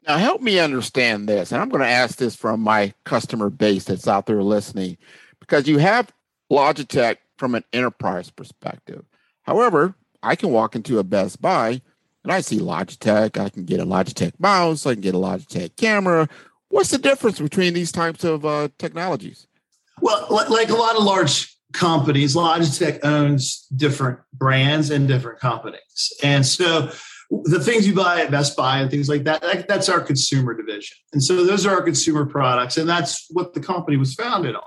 Now, 0.08 0.18
help 0.18 0.42
me 0.42 0.60
understand 0.60 1.28
this. 1.28 1.52
And 1.52 1.62
I'm 1.62 1.70
going 1.70 1.82
to 1.82 1.90
ask 1.90 2.18
this 2.18 2.36
from 2.36 2.62
my 2.62 2.94
customer 3.04 3.50
base 3.50 3.86
that's 3.86 4.08
out 4.08 4.26
there 4.26 4.42
listening, 4.44 4.98
because 5.40 5.68
you 5.68 5.80
have 5.80 6.14
Logitech 6.52 7.18
from 7.38 7.56
an 7.56 7.64
enterprise 7.74 8.30
perspective. 8.30 9.04
However, 9.42 9.96
I 10.24 10.36
can 10.36 10.52
walk 10.52 10.76
into 10.76 11.00
a 11.00 11.04
Best 11.04 11.42
Buy 11.42 11.82
and 12.24 12.32
I 12.32 12.42
see 12.42 12.60
Logitech. 12.60 13.38
I 13.38 13.50
can 13.50 13.66
get 13.66 13.80
a 13.80 13.86
Logitech 13.86 14.40
mouse. 14.40 14.86
I 14.86 14.94
can 14.94 15.02
get 15.02 15.16
a 15.16 15.20
Logitech 15.20 15.76
camera. 15.76 16.30
What's 16.70 16.92
the 16.92 16.98
difference 16.98 17.40
between 17.40 17.74
these 17.74 17.92
types 17.92 18.24
of 18.24 18.46
uh, 18.46 18.70
technologies? 18.78 19.48
Well, 20.00 20.28
like 20.30 20.70
a 20.70 20.76
lot 20.76 20.96
of 20.96 21.04
large 21.04 21.57
companies, 21.74 22.36
Logitech 22.36 23.00
owns 23.04 23.68
different 23.76 24.20
brands 24.34 24.90
and 24.90 25.08
different 25.08 25.40
companies. 25.40 26.14
And 26.24 26.46
so 26.46 26.92
the 27.30 27.60
things 27.60 27.86
you 27.86 27.94
buy 27.94 28.22
at 28.22 28.32
Best 28.32 28.56
Buy 28.56 28.80
and 28.80 28.90
things 28.90 29.10
like 29.10 29.26
that, 29.26 29.68
that's 29.68 29.90
our 29.90 30.00
consumer 30.00 30.54
division. 30.54 30.98
And 31.14 31.24
so 31.24 31.46
those 31.46 31.66
are 31.66 31.76
our 31.76 31.82
consumer 31.82 32.26
products. 32.26 32.78
And 32.78 32.90
that's 32.90 33.28
what 33.32 33.54
the 33.54 33.60
company 33.60 33.98
was 33.98 34.14
founded 34.14 34.56
on 34.56 34.64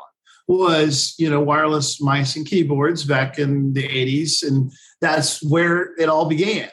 was, 0.47 1.15
you 1.17 1.31
know, 1.31 1.41
wireless 1.41 2.01
mice 2.01 2.37
and 2.37 2.45
keyboards 2.45 3.05
back 3.05 3.39
in 3.39 3.73
the 3.73 3.87
80s. 3.87 4.43
And 4.43 4.73
that's 5.01 5.43
where 5.49 5.95
it 5.97 6.09
all 6.09 6.29
began. 6.29 6.69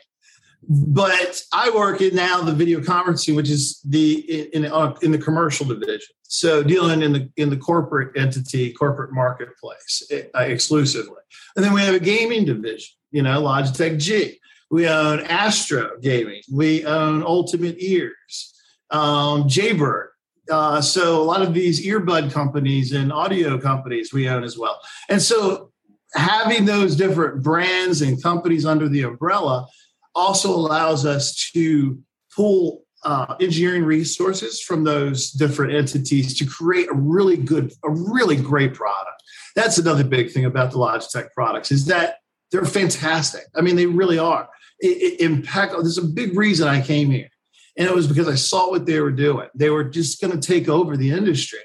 But 0.67 1.41
I 1.53 1.69
work 1.69 2.01
in 2.01 2.15
now 2.15 2.41
the 2.41 2.51
video 2.51 2.79
conferencing, 2.79 3.35
which 3.35 3.49
is 3.49 3.79
the 3.87 4.49
in 4.53 4.65
uh, 4.65 4.95
in 5.01 5.11
the 5.11 5.17
commercial 5.17 5.65
division. 5.65 6.07
So 6.27 6.61
dealing 6.61 7.01
in 7.01 7.13
the 7.13 7.29
in 7.37 7.49
the 7.49 7.57
corporate 7.57 8.17
entity, 8.17 8.73
corporate 8.73 9.13
marketplace 9.13 10.03
uh, 10.11 10.39
exclusively, 10.39 11.21
and 11.55 11.63
then 11.63 11.73
we 11.73 11.81
have 11.81 11.95
a 11.95 11.99
gaming 11.99 12.45
division. 12.45 12.95
You 13.11 13.23
know, 13.23 13.41
Logitech 13.41 13.99
G. 13.99 14.39
We 14.69 14.89
own 14.89 15.21
Astro 15.21 15.97
Gaming. 16.01 16.41
We 16.51 16.85
own 16.85 17.23
Ultimate 17.23 17.77
Ears, 17.79 18.53
um, 18.89 19.47
Jaybird. 19.47 20.09
Uh, 20.51 20.81
so 20.81 21.21
a 21.21 21.23
lot 21.23 21.41
of 21.41 21.53
these 21.53 21.85
earbud 21.85 22.31
companies 22.31 22.91
and 22.91 23.11
audio 23.11 23.57
companies 23.57 24.13
we 24.13 24.27
own 24.29 24.43
as 24.43 24.57
well. 24.57 24.79
And 25.09 25.21
so 25.21 25.71
having 26.13 26.65
those 26.65 26.95
different 26.95 27.43
brands 27.43 28.01
and 28.01 28.21
companies 28.21 28.65
under 28.65 28.87
the 28.87 29.03
umbrella 29.03 29.67
also 30.15 30.49
allows 30.49 31.05
us 31.05 31.51
to 31.53 31.99
pull 32.35 32.83
uh, 33.03 33.35
engineering 33.39 33.83
resources 33.83 34.61
from 34.61 34.83
those 34.83 35.31
different 35.31 35.73
entities 35.73 36.37
to 36.37 36.45
create 36.45 36.89
a 36.89 36.93
really 36.93 37.37
good, 37.37 37.73
a 37.83 37.89
really 37.89 38.35
great 38.35 38.73
product. 38.73 39.23
That's 39.55 39.77
another 39.77 40.03
big 40.03 40.31
thing 40.31 40.45
about 40.45 40.71
the 40.71 40.77
Logitech 40.77 41.31
products 41.33 41.71
is 41.71 41.85
that 41.85 42.17
they're 42.51 42.65
fantastic. 42.65 43.43
I 43.55 43.61
mean, 43.61 43.75
they 43.75 43.85
really 43.85 44.19
are. 44.19 44.49
It, 44.79 45.19
it 45.19 45.21
impeccable. 45.21 45.83
There's 45.83 45.97
a 45.97 46.03
big 46.03 46.37
reason 46.37 46.67
I 46.67 46.81
came 46.81 47.09
here, 47.09 47.29
and 47.77 47.87
it 47.87 47.93
was 47.93 48.07
because 48.07 48.27
I 48.27 48.35
saw 48.35 48.69
what 48.69 48.85
they 48.85 48.99
were 48.99 49.11
doing. 49.11 49.47
They 49.55 49.69
were 49.69 49.83
just 49.83 50.21
going 50.21 50.39
to 50.39 50.47
take 50.47 50.69
over 50.69 50.95
the 50.95 51.11
industry, 51.11 51.59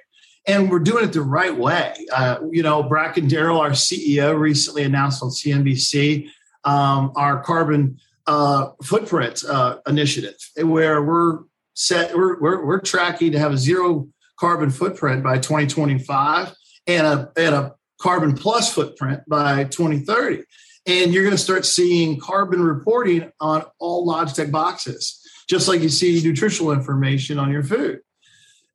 and 0.47 0.71
we're 0.71 0.81
doing 0.81 1.05
it 1.05 1.13
the 1.13 1.23
right 1.23 1.57
way. 1.57 1.95
Uh, 2.13 2.39
you 2.51 2.63
know, 2.63 2.83
Bracken 2.83 3.29
Darrell, 3.29 3.61
our 3.61 3.71
CEO, 3.71 4.39
recently 4.39 4.85
announced 4.85 5.23
on 5.23 5.31
CNBC 5.31 6.29
um, 6.65 7.13
our 7.17 7.43
carbon 7.43 7.99
uh, 8.27 8.71
footprint 8.83 9.45
uh, 9.45 9.79
initiative 9.87 10.37
where 10.57 11.03
we're 11.03 11.41
set 11.75 12.15
we're, 12.15 12.41
we're, 12.41 12.65
we're 12.65 12.81
tracking 12.81 13.33
to 13.33 13.39
have 13.39 13.53
a 13.53 13.59
zero 13.59 14.09
carbon 14.39 14.71
footprint 14.71 15.23
by 15.23 15.39
2025 15.39 16.55
and 16.87 17.07
a, 17.07 17.33
and 17.37 17.55
a 17.55 17.75
carbon 18.01 18.35
plus 18.35 18.73
footprint 18.73 19.21
by 19.29 19.65
2030 19.65 20.43
and 20.87 21.13
you're 21.15 21.23
going 21.23 21.37
to 21.37 21.43
start 21.43 21.65
seeing 21.65 22.19
carbon 22.19 22.63
reporting 22.63 23.31
on 23.41 23.65
all 23.79 24.07
logitech 24.07 24.51
boxes 24.51 25.23
just 25.49 25.69
like 25.69 25.81
you 25.81 25.89
see 25.89 26.21
nutritional 26.23 26.73
information 26.73 27.39
on 27.39 27.53
your 27.53 27.63
food. 27.63 28.01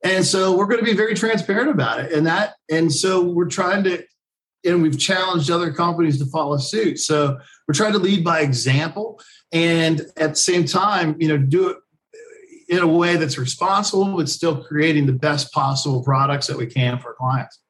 And 0.04 0.24
so 0.24 0.56
we're 0.56 0.66
going 0.66 0.78
to 0.78 0.84
be 0.84 0.94
very 0.94 1.14
transparent 1.14 1.70
about 1.70 2.00
it 2.00 2.12
and 2.12 2.26
that 2.26 2.54
and 2.70 2.92
so 2.92 3.22
we're 3.22 3.48
trying 3.48 3.84
to 3.84 4.04
and 4.64 4.82
we've 4.82 4.98
challenged 4.98 5.50
other 5.50 5.72
companies 5.72 6.18
to 6.18 6.26
follow 6.26 6.56
suit. 6.56 7.00
So 7.00 7.38
we're 7.68 7.74
trying 7.74 7.92
to 7.92 7.98
lead 7.98 8.24
by 8.24 8.40
example 8.40 9.20
and 9.52 10.00
at 10.16 10.30
the 10.30 10.36
same 10.36 10.64
time, 10.64 11.16
you 11.18 11.28
know, 11.28 11.36
do 11.36 11.68
it 11.68 11.76
in 12.68 12.78
a 12.78 12.86
way 12.86 13.16
that's 13.16 13.38
responsible, 13.38 14.16
but 14.16 14.28
still 14.28 14.64
creating 14.64 15.06
the 15.06 15.12
best 15.12 15.52
possible 15.52 16.02
products 16.02 16.46
that 16.46 16.56
we 16.56 16.66
can 16.66 16.98
for 16.98 17.14
clients. 17.14 17.60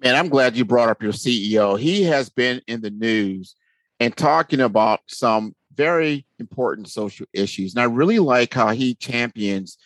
Man, 0.00 0.14
I'm 0.14 0.28
glad 0.28 0.56
you 0.56 0.64
brought 0.64 0.88
up 0.88 1.02
your 1.02 1.12
CEO. 1.12 1.78
He 1.78 2.04
has 2.04 2.30
been 2.30 2.62
in 2.66 2.80
the 2.80 2.90
news 2.90 3.54
and 4.00 4.16
talking 4.16 4.60
about 4.60 5.00
some 5.08 5.54
very 5.74 6.26
important 6.38 6.88
social 6.88 7.26
issues. 7.32 7.74
And 7.74 7.82
I 7.82 7.84
really 7.84 8.18
like 8.18 8.54
how 8.54 8.70
he 8.70 8.94
champions 8.94 9.76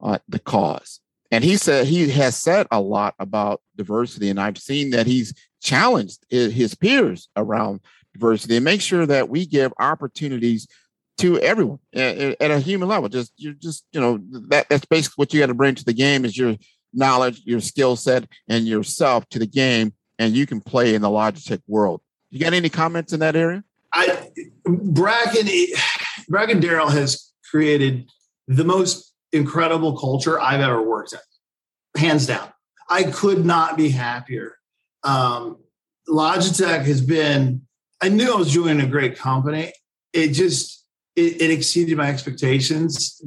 uh, 0.00 0.18
the 0.28 0.38
cause. 0.38 1.00
And 1.30 1.42
he 1.42 1.56
said 1.56 1.86
he 1.86 2.10
has 2.10 2.36
said 2.36 2.66
a 2.70 2.80
lot 2.80 3.14
about 3.18 3.62
diversity, 3.76 4.28
and 4.28 4.38
I've 4.38 4.58
seen 4.58 4.90
that 4.90 5.06
he's 5.06 5.32
challenged 5.62 6.26
his 6.28 6.74
peers 6.74 7.28
around 7.36 7.80
diversity 8.12 8.56
and 8.56 8.64
make 8.64 8.80
sure 8.80 9.06
that 9.06 9.28
we 9.28 9.46
give 9.46 9.72
opportunities 9.78 10.66
to 11.18 11.38
everyone 11.40 11.78
at, 11.94 12.40
at, 12.40 12.50
a 12.50 12.58
human 12.58 12.88
level. 12.88 13.08
Just 13.08 13.32
you're 13.36 13.52
just 13.52 13.84
you 13.92 14.00
know 14.00 14.18
that 14.48 14.68
that's 14.68 14.84
basically 14.86 15.22
what 15.22 15.32
you 15.32 15.40
got 15.40 15.46
to 15.46 15.54
bring 15.54 15.74
to 15.74 15.84
the 15.84 15.92
game 15.92 16.24
is 16.24 16.36
your 16.36 16.56
knowledge, 16.92 17.42
your 17.44 17.60
skill 17.60 17.96
set, 17.96 18.26
and 18.48 18.66
yourself 18.66 19.28
to 19.30 19.38
the 19.38 19.46
game, 19.46 19.92
and 20.18 20.34
you 20.34 20.46
can 20.46 20.60
play 20.60 20.94
in 20.94 21.02
the 21.02 21.08
Logitech 21.08 21.62
world. 21.66 22.00
You 22.30 22.40
got 22.40 22.52
any 22.52 22.68
comments 22.68 23.12
in 23.12 23.20
that 23.20 23.36
area? 23.36 23.62
I 23.92 24.30
Bracken 24.64 25.48
Bracken 26.28 26.60
Darrell 26.60 26.88
has 26.88 27.32
created 27.50 28.10
the 28.48 28.64
most 28.64 29.14
incredible 29.32 29.96
culture 29.98 30.40
I've 30.40 30.60
ever 30.60 30.82
worked 30.82 31.12
at, 31.12 31.20
hands 31.96 32.26
down. 32.26 32.48
I 32.88 33.04
could 33.04 33.44
not 33.44 33.76
be 33.76 33.90
happier. 33.90 34.56
Um, 35.04 35.58
Logitech 36.08 36.84
has 36.84 37.00
been. 37.00 37.62
I 38.02 38.08
knew 38.08 38.32
I 38.32 38.36
was 38.36 38.50
joining 38.50 38.80
a 38.80 38.90
great 38.90 39.16
company. 39.16 39.72
It 40.12 40.28
just 40.28 40.84
it, 41.14 41.40
it 41.40 41.50
exceeded 41.50 41.96
my 41.96 42.08
expectations 42.08 43.22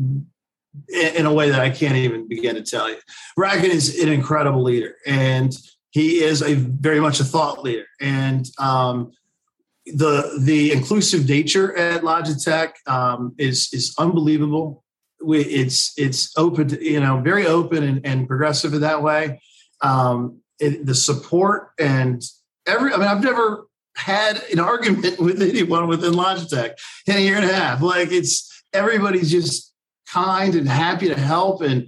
in 0.90 1.26
a 1.26 1.34
way 1.34 1.50
that 1.50 1.62
I 1.62 1.70
can't 1.70 1.96
even 1.96 2.28
begin 2.28 2.56
to 2.56 2.62
tell 2.62 2.90
you. 2.90 2.98
Bracken 3.38 3.72
is 3.72 3.98
an 4.04 4.10
incredible 4.10 4.62
leader, 4.62 4.96
and 5.08 5.56
he 5.92 6.22
is 6.22 6.42
a 6.42 6.56
very 6.56 7.00
much 7.00 7.22
a 7.22 7.24
thought 7.24 7.64
leader. 7.64 7.86
And 8.02 8.46
um, 8.60 9.12
the 9.86 10.38
the 10.42 10.74
inclusive 10.74 11.30
nature 11.30 11.76
at 11.78 12.02
Logitech 12.02 12.74
um, 12.88 13.34
is 13.38 13.70
is 13.72 13.96
unbelievable. 13.98 14.84
We, 15.24 15.40
it's 15.42 15.94
it's 15.98 16.38
open, 16.38 16.68
to, 16.68 16.84
you 16.84 17.00
know, 17.00 17.22
very 17.22 17.48
open 17.48 17.84
and, 17.84 18.06
and 18.06 18.28
progressive 18.28 18.74
in 18.74 18.82
that 18.82 19.02
way. 19.02 19.42
Um, 19.82 20.42
it, 20.60 20.86
the 20.86 20.96
support 20.96 21.70
and 21.80 22.22
every, 22.68 22.94
I 22.94 22.98
mean, 22.98 23.08
I've 23.08 23.24
never 23.24 23.68
had 23.96 24.44
an 24.52 24.60
argument 24.60 25.20
with 25.20 25.42
anyone 25.42 25.88
within 25.88 26.14
Logitech 26.14 26.74
in 27.08 27.18
a 27.18 27.20
year 27.20 27.36
and 27.36 27.46
a 27.46 27.54
half. 27.54 27.82
Like 27.82 28.12
it's 28.12 28.64
everybody's 28.74 29.32
just 29.32 29.74
kind 30.08 30.56
and 30.56 30.68
happy 30.68 31.08
to 31.08 31.20
help 31.20 31.62
and 31.62 31.88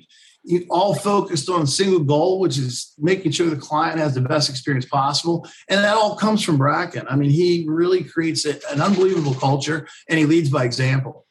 all 0.69 0.95
focused 0.95 1.49
on 1.49 1.63
a 1.63 1.67
single 1.67 1.99
goal, 1.99 2.39
which 2.39 2.57
is 2.57 2.93
making 2.97 3.31
sure 3.31 3.49
the 3.49 3.57
client 3.57 3.99
has 3.99 4.15
the 4.15 4.21
best 4.21 4.49
experience 4.49 4.85
possible. 4.85 5.47
And 5.67 5.83
that 5.83 5.97
all 5.97 6.15
comes 6.15 6.43
from 6.43 6.57
Bracken. 6.57 7.05
I 7.09 7.15
mean, 7.15 7.29
he 7.29 7.65
really 7.67 8.03
creates 8.03 8.45
a, 8.45 8.53
an 8.71 8.81
unbelievable 8.81 9.33
culture 9.33 9.87
and 10.07 10.17
he 10.17 10.25
leads 10.25 10.49
by 10.49 10.63
example. 10.63 11.25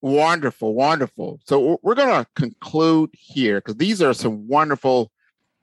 Wonderful, 0.00 0.74
wonderful. 0.74 1.40
So 1.46 1.78
we're 1.82 1.94
going 1.94 2.24
to 2.24 2.26
conclude 2.34 3.10
here 3.12 3.60
because 3.60 3.76
these 3.76 4.02
are 4.02 4.14
some 4.14 4.48
wonderful 4.48 5.10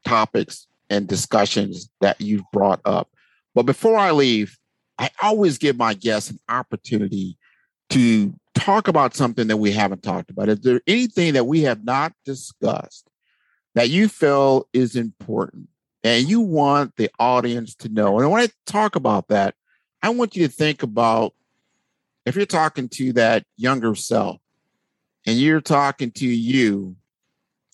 topics 0.05 0.67
and 0.89 1.07
discussions 1.07 1.89
that 2.01 2.19
you've 2.19 2.49
brought 2.51 2.81
up. 2.85 3.09
But 3.55 3.65
before 3.65 3.97
I 3.97 4.11
leave, 4.11 4.57
I 4.97 5.09
always 5.21 5.57
give 5.57 5.77
my 5.77 5.93
guests 5.93 6.29
an 6.29 6.39
opportunity 6.49 7.37
to 7.91 8.33
talk 8.53 8.87
about 8.87 9.15
something 9.15 9.47
that 9.47 9.57
we 9.57 9.71
haven't 9.71 10.03
talked 10.03 10.29
about. 10.29 10.49
Is 10.49 10.59
there 10.59 10.81
anything 10.85 11.33
that 11.33 11.45
we 11.45 11.61
have 11.61 11.83
not 11.83 12.13
discussed 12.25 13.09
that 13.75 13.89
you 13.89 14.07
feel 14.07 14.67
is 14.73 14.95
important 14.95 15.69
and 16.03 16.29
you 16.29 16.41
want 16.41 16.95
the 16.97 17.09
audience 17.17 17.75
to 17.75 17.89
know? 17.89 18.19
And 18.19 18.29
when 18.29 18.41
I 18.43 18.49
talk 18.65 18.95
about 18.95 19.29
that, 19.29 19.55
I 20.03 20.09
want 20.09 20.35
you 20.35 20.47
to 20.47 20.53
think 20.53 20.83
about 20.83 21.33
if 22.25 22.35
you're 22.35 22.45
talking 22.45 22.89
to 22.89 23.13
that 23.13 23.43
younger 23.57 23.95
self 23.95 24.39
and 25.25 25.37
you're 25.37 25.61
talking 25.61 26.11
to 26.11 26.27
you 26.27 26.95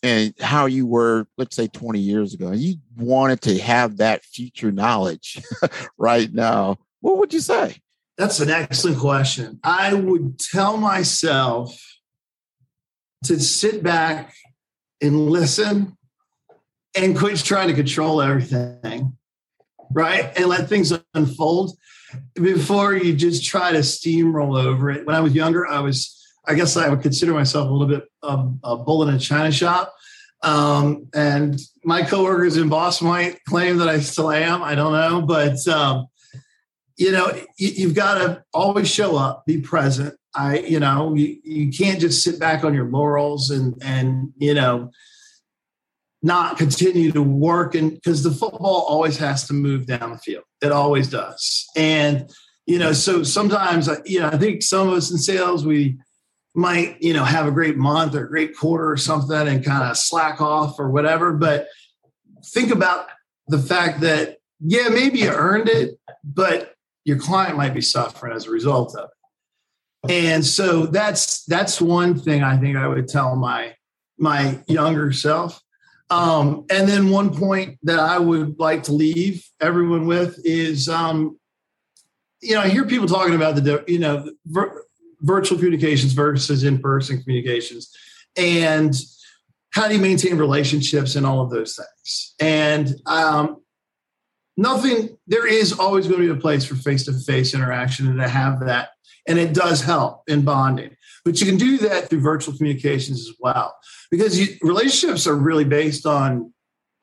and 0.05 0.33
how 0.39 0.65
you 0.65 0.85
were, 0.85 1.27
let's 1.37 1.55
say 1.55 1.67
20 1.67 1.99
years 1.99 2.33
ago, 2.33 2.49
and 2.49 2.59
you 2.59 2.75
wanted 2.97 3.41
to 3.41 3.57
have 3.59 3.97
that 3.97 4.23
future 4.23 4.71
knowledge 4.71 5.41
right 5.97 6.31
now, 6.33 6.77
what 7.01 7.17
would 7.17 7.33
you 7.33 7.39
say? 7.39 7.77
That's 8.17 8.39
an 8.39 8.49
excellent 8.49 8.99
question. 8.99 9.59
I 9.63 9.93
would 9.93 10.39
tell 10.39 10.77
myself 10.77 11.77
to 13.25 13.39
sit 13.39 13.83
back 13.83 14.33
and 15.01 15.29
listen 15.29 15.97
and 16.95 17.17
quit 17.17 17.37
trying 17.39 17.67
to 17.67 17.73
control 17.73 18.21
everything 18.21 19.17
right? 19.91 20.31
And 20.35 20.47
let 20.47 20.67
things 20.67 20.93
unfold 21.13 21.77
before 22.33 22.95
you 22.95 23.15
just 23.15 23.45
try 23.45 23.71
to 23.71 23.79
steamroll 23.79 24.61
over 24.61 24.89
it. 24.89 25.05
When 25.05 25.15
I 25.15 25.21
was 25.21 25.33
younger, 25.33 25.67
I 25.67 25.79
was, 25.79 26.21
I 26.47 26.53
guess 26.53 26.77
I 26.77 26.89
would 26.89 27.01
consider 27.01 27.34
myself 27.34 27.69
a 27.69 27.71
little 27.71 27.88
bit 27.88 28.08
of 28.21 28.58
a 28.63 28.77
bull 28.77 29.08
in 29.08 29.13
a 29.13 29.19
china 29.19 29.51
shop. 29.51 29.93
Um, 30.43 31.08
and 31.13 31.60
my 31.84 32.03
coworkers 32.03 32.58
in 32.58 32.69
Boston 32.69 33.08
might 33.08 33.43
claim 33.45 33.77
that 33.77 33.89
I 33.89 33.99
still 33.99 34.31
am. 34.31 34.62
I 34.62 34.75
don't 34.75 34.93
know, 34.93 35.21
but 35.21 35.65
um, 35.67 36.08
you 36.97 37.12
know, 37.12 37.31
you, 37.58 37.88
have 37.88 37.95
got 37.95 38.15
to 38.19 38.43
always 38.53 38.89
show 38.89 39.17
up, 39.17 39.45
be 39.45 39.60
present. 39.60 40.15
I, 40.36 40.60
you 40.60 40.79
know, 40.79 41.15
you, 41.15 41.38
you 41.43 41.71
can't 41.71 41.99
just 41.99 42.23
sit 42.23 42.39
back 42.39 42.63
on 42.63 42.73
your 42.73 42.89
laurels 42.89 43.49
and 43.49 43.75
and 43.81 44.34
you 44.38 44.53
know 44.53 44.91
not 46.21 46.58
continue 46.58 47.12
to 47.12 47.21
work 47.21 47.75
and 47.75 47.93
because 47.93 48.23
the 48.23 48.31
football 48.31 48.86
always 48.88 49.17
has 49.17 49.47
to 49.47 49.53
move 49.53 49.86
down 49.86 50.12
the 50.12 50.17
field. 50.17 50.43
It 50.62 50.71
always 50.71 51.10
does. 51.10 51.67
And 51.75 52.29
you 52.65 52.79
know, 52.79 52.93
so 52.93 53.23
sometimes 53.23 53.89
you 54.05 54.19
know, 54.19 54.27
I 54.27 54.38
think 54.38 54.62
some 54.62 54.88
of 54.88 54.93
us 54.93 55.12
in 55.12 55.17
sales 55.17 55.65
we 55.65 55.97
might, 56.55 57.01
you 57.01 57.13
know, 57.13 57.23
have 57.23 57.47
a 57.47 57.51
great 57.51 57.77
month 57.77 58.15
or 58.15 58.25
a 58.25 58.29
great 58.29 58.55
quarter 58.55 58.89
or 58.89 58.97
something 58.97 59.47
and 59.47 59.63
kind 59.63 59.83
of 59.83 59.97
slack 59.97 60.41
off 60.41 60.79
or 60.79 60.89
whatever, 60.89 61.33
but 61.33 61.67
think 62.45 62.71
about 62.71 63.07
the 63.47 63.59
fact 63.59 64.01
that 64.01 64.37
yeah, 64.59 64.87
maybe 64.89 65.19
you 65.19 65.29
earned 65.29 65.69
it, 65.69 65.99
but 66.23 66.73
your 67.03 67.19
client 67.19 67.57
might 67.57 67.73
be 67.73 67.81
suffering 67.81 68.33
as 68.33 68.47
a 68.47 68.51
result 68.51 68.95
of 68.95 69.09
it. 69.09 70.11
And 70.11 70.45
so 70.45 70.85
that's 70.85 71.43
that's 71.45 71.81
one 71.81 72.17
thing 72.17 72.43
I 72.43 72.57
think 72.57 72.77
I 72.77 72.87
would 72.87 73.07
tell 73.07 73.35
my 73.35 73.75
my 74.17 74.59
younger 74.67 75.11
self. 75.11 75.61
Um, 76.09 76.65
and 76.69 76.87
then 76.87 77.09
one 77.09 77.35
point 77.35 77.79
that 77.83 77.99
I 77.99 78.19
would 78.19 78.59
like 78.59 78.83
to 78.83 78.91
leave 78.91 79.43
everyone 79.59 80.05
with 80.05 80.39
is, 80.45 80.87
um, 80.87 81.39
you 82.41 82.53
know, 82.53 82.61
I 82.61 82.69
hear 82.69 82.85
people 82.85 83.07
talking 83.07 83.33
about 83.33 83.55
the, 83.55 83.83
you 83.87 83.97
know, 83.97 84.29
virtual 85.21 85.58
communications 85.58 86.13
versus 86.13 86.63
in-person 86.63 87.21
communications, 87.21 87.95
and 88.38 88.95
how 89.73 89.88
do 89.88 89.95
you 89.95 90.01
maintain 90.01 90.38
relationships 90.38 91.15
and 91.15 91.25
all 91.25 91.41
of 91.41 91.49
those 91.49 91.75
things. 91.75 92.34
And 92.39 92.95
um, 93.06 93.62
nothing 94.56 95.17
there 95.28 95.45
is 95.45 95.78
always 95.78 96.08
going 96.08 96.21
to 96.21 96.34
be 96.34 96.38
a 96.38 96.41
place 96.41 96.65
for 96.65 96.75
face-to-face 96.75 97.54
interaction 97.54 98.08
and 98.08 98.19
to 98.19 98.28
have 98.28 98.62
that 98.62 98.89
and 99.28 99.39
it 99.39 99.54
does 99.54 99.82
help 99.82 100.21
in 100.28 100.43
bonding. 100.43 100.95
But 101.23 101.41
you 101.41 101.47
can 101.47 101.58
do 101.58 101.80
that 101.80 102.10
through 102.10 102.21
virtual 102.21 102.56
communications 102.56 103.21
as 103.21 103.36
well 103.39 103.75
because 104.12 104.39
you, 104.39 104.56
relationships 104.62 105.25
are 105.25 105.36
really 105.36 105.65
based 105.65 106.06
on 106.06 106.54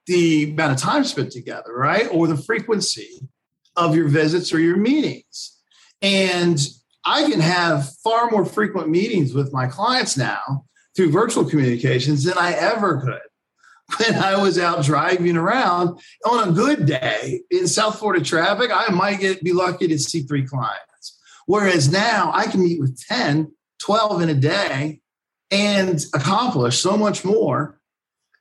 the 0.07 0.53
amount 0.53 0.73
of 0.73 0.79
time 0.79 1.05
spent 1.05 1.33
together 1.33 1.73
right? 1.75 2.09
Or 2.11 2.27
the 2.27 2.37
frequency 2.37 3.29
of 3.77 3.97
your 3.97 4.09
visits 4.09 4.53
or 4.53 4.61
your 4.61 4.77
meetings. 4.77 5.59
And 6.01 6.59
i 7.05 7.29
can 7.31 7.41
have 7.41 7.91
far 8.05 8.31
more 8.31 8.45
frequent 8.45 8.89
meetings 8.89 9.33
with 9.33 9.53
my 9.53 9.67
clients 9.67 10.17
now 10.17 10.65
through 10.97 11.11
virtual 11.11 11.45
communications 11.45 12.25
than 12.25 12.37
i 12.39 12.53
ever 12.53 13.01
could 13.01 13.21
when 13.99 14.15
I 14.15 14.37
was 14.41 14.59
out 14.59 14.85
driving 14.85 15.37
around 15.37 15.99
on 16.25 16.49
a 16.49 16.53
good 16.53 16.87
day 16.87 17.43
in 17.51 17.67
South 17.67 17.99
Florida 17.99 18.25
traffic, 18.25 18.71
I 18.73 18.91
might 18.91 19.21
get 19.21 19.43
be 19.43 19.53
lucky 19.53 19.89
to 19.89 19.99
see 19.99 20.23
three 20.23 20.47
clients. 20.47 21.19
Whereas 21.47 21.91
now 21.91 22.31
I 22.33 22.47
can 22.47 22.63
meet 22.63 22.81
with 22.81 23.01
10, 23.07 23.53
12 23.81 24.23
in 24.23 24.29
a 24.29 24.35
day 24.35 25.01
and 25.51 26.05
accomplish 26.15 26.79
so 26.79 26.97
much 26.97 27.25
more. 27.25 27.79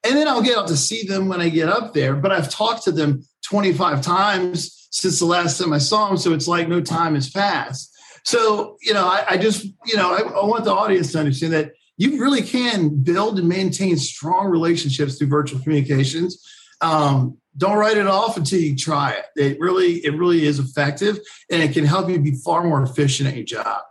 And 0.03 0.15
then 0.15 0.27
I'll 0.27 0.41
get 0.41 0.57
up 0.57 0.67
to 0.67 0.77
see 0.77 1.03
them 1.03 1.27
when 1.27 1.41
I 1.41 1.49
get 1.49 1.69
up 1.69 1.93
there. 1.93 2.15
But 2.15 2.31
I've 2.31 2.49
talked 2.49 2.83
to 2.83 2.91
them 2.91 3.23
25 3.43 4.01
times 4.01 4.87
since 4.91 5.19
the 5.19 5.25
last 5.25 5.59
time 5.59 5.73
I 5.73 5.77
saw 5.77 6.07
them. 6.07 6.17
So 6.17 6.33
it's 6.33 6.47
like 6.47 6.67
no 6.67 6.81
time 6.81 7.15
has 7.15 7.29
passed. 7.29 7.90
So, 8.23 8.77
you 8.81 8.93
know, 8.93 9.05
I, 9.05 9.25
I 9.31 9.37
just, 9.37 9.65
you 9.85 9.95
know, 9.95 10.13
I, 10.13 10.21
I 10.21 10.45
want 10.45 10.63
the 10.63 10.73
audience 10.73 11.11
to 11.13 11.19
understand 11.19 11.53
that 11.53 11.73
you 11.97 12.19
really 12.21 12.41
can 12.41 12.89
build 12.89 13.39
and 13.39 13.47
maintain 13.47 13.97
strong 13.97 14.47
relationships 14.47 15.17
through 15.17 15.27
virtual 15.27 15.59
communications. 15.59 16.43
Um, 16.81 17.37
don't 17.57 17.77
write 17.77 17.97
it 17.97 18.07
off 18.07 18.37
until 18.37 18.59
you 18.59 18.75
try 18.75 19.11
it. 19.11 19.25
It 19.35 19.59
really, 19.59 20.03
it 20.05 20.11
really 20.17 20.45
is 20.45 20.57
effective, 20.57 21.19
and 21.51 21.61
it 21.61 21.73
can 21.73 21.85
help 21.85 22.09
you 22.09 22.17
be 22.19 22.35
far 22.35 22.63
more 22.63 22.81
efficient 22.81 23.29
at 23.29 23.35
your 23.35 23.45
job. 23.45 23.81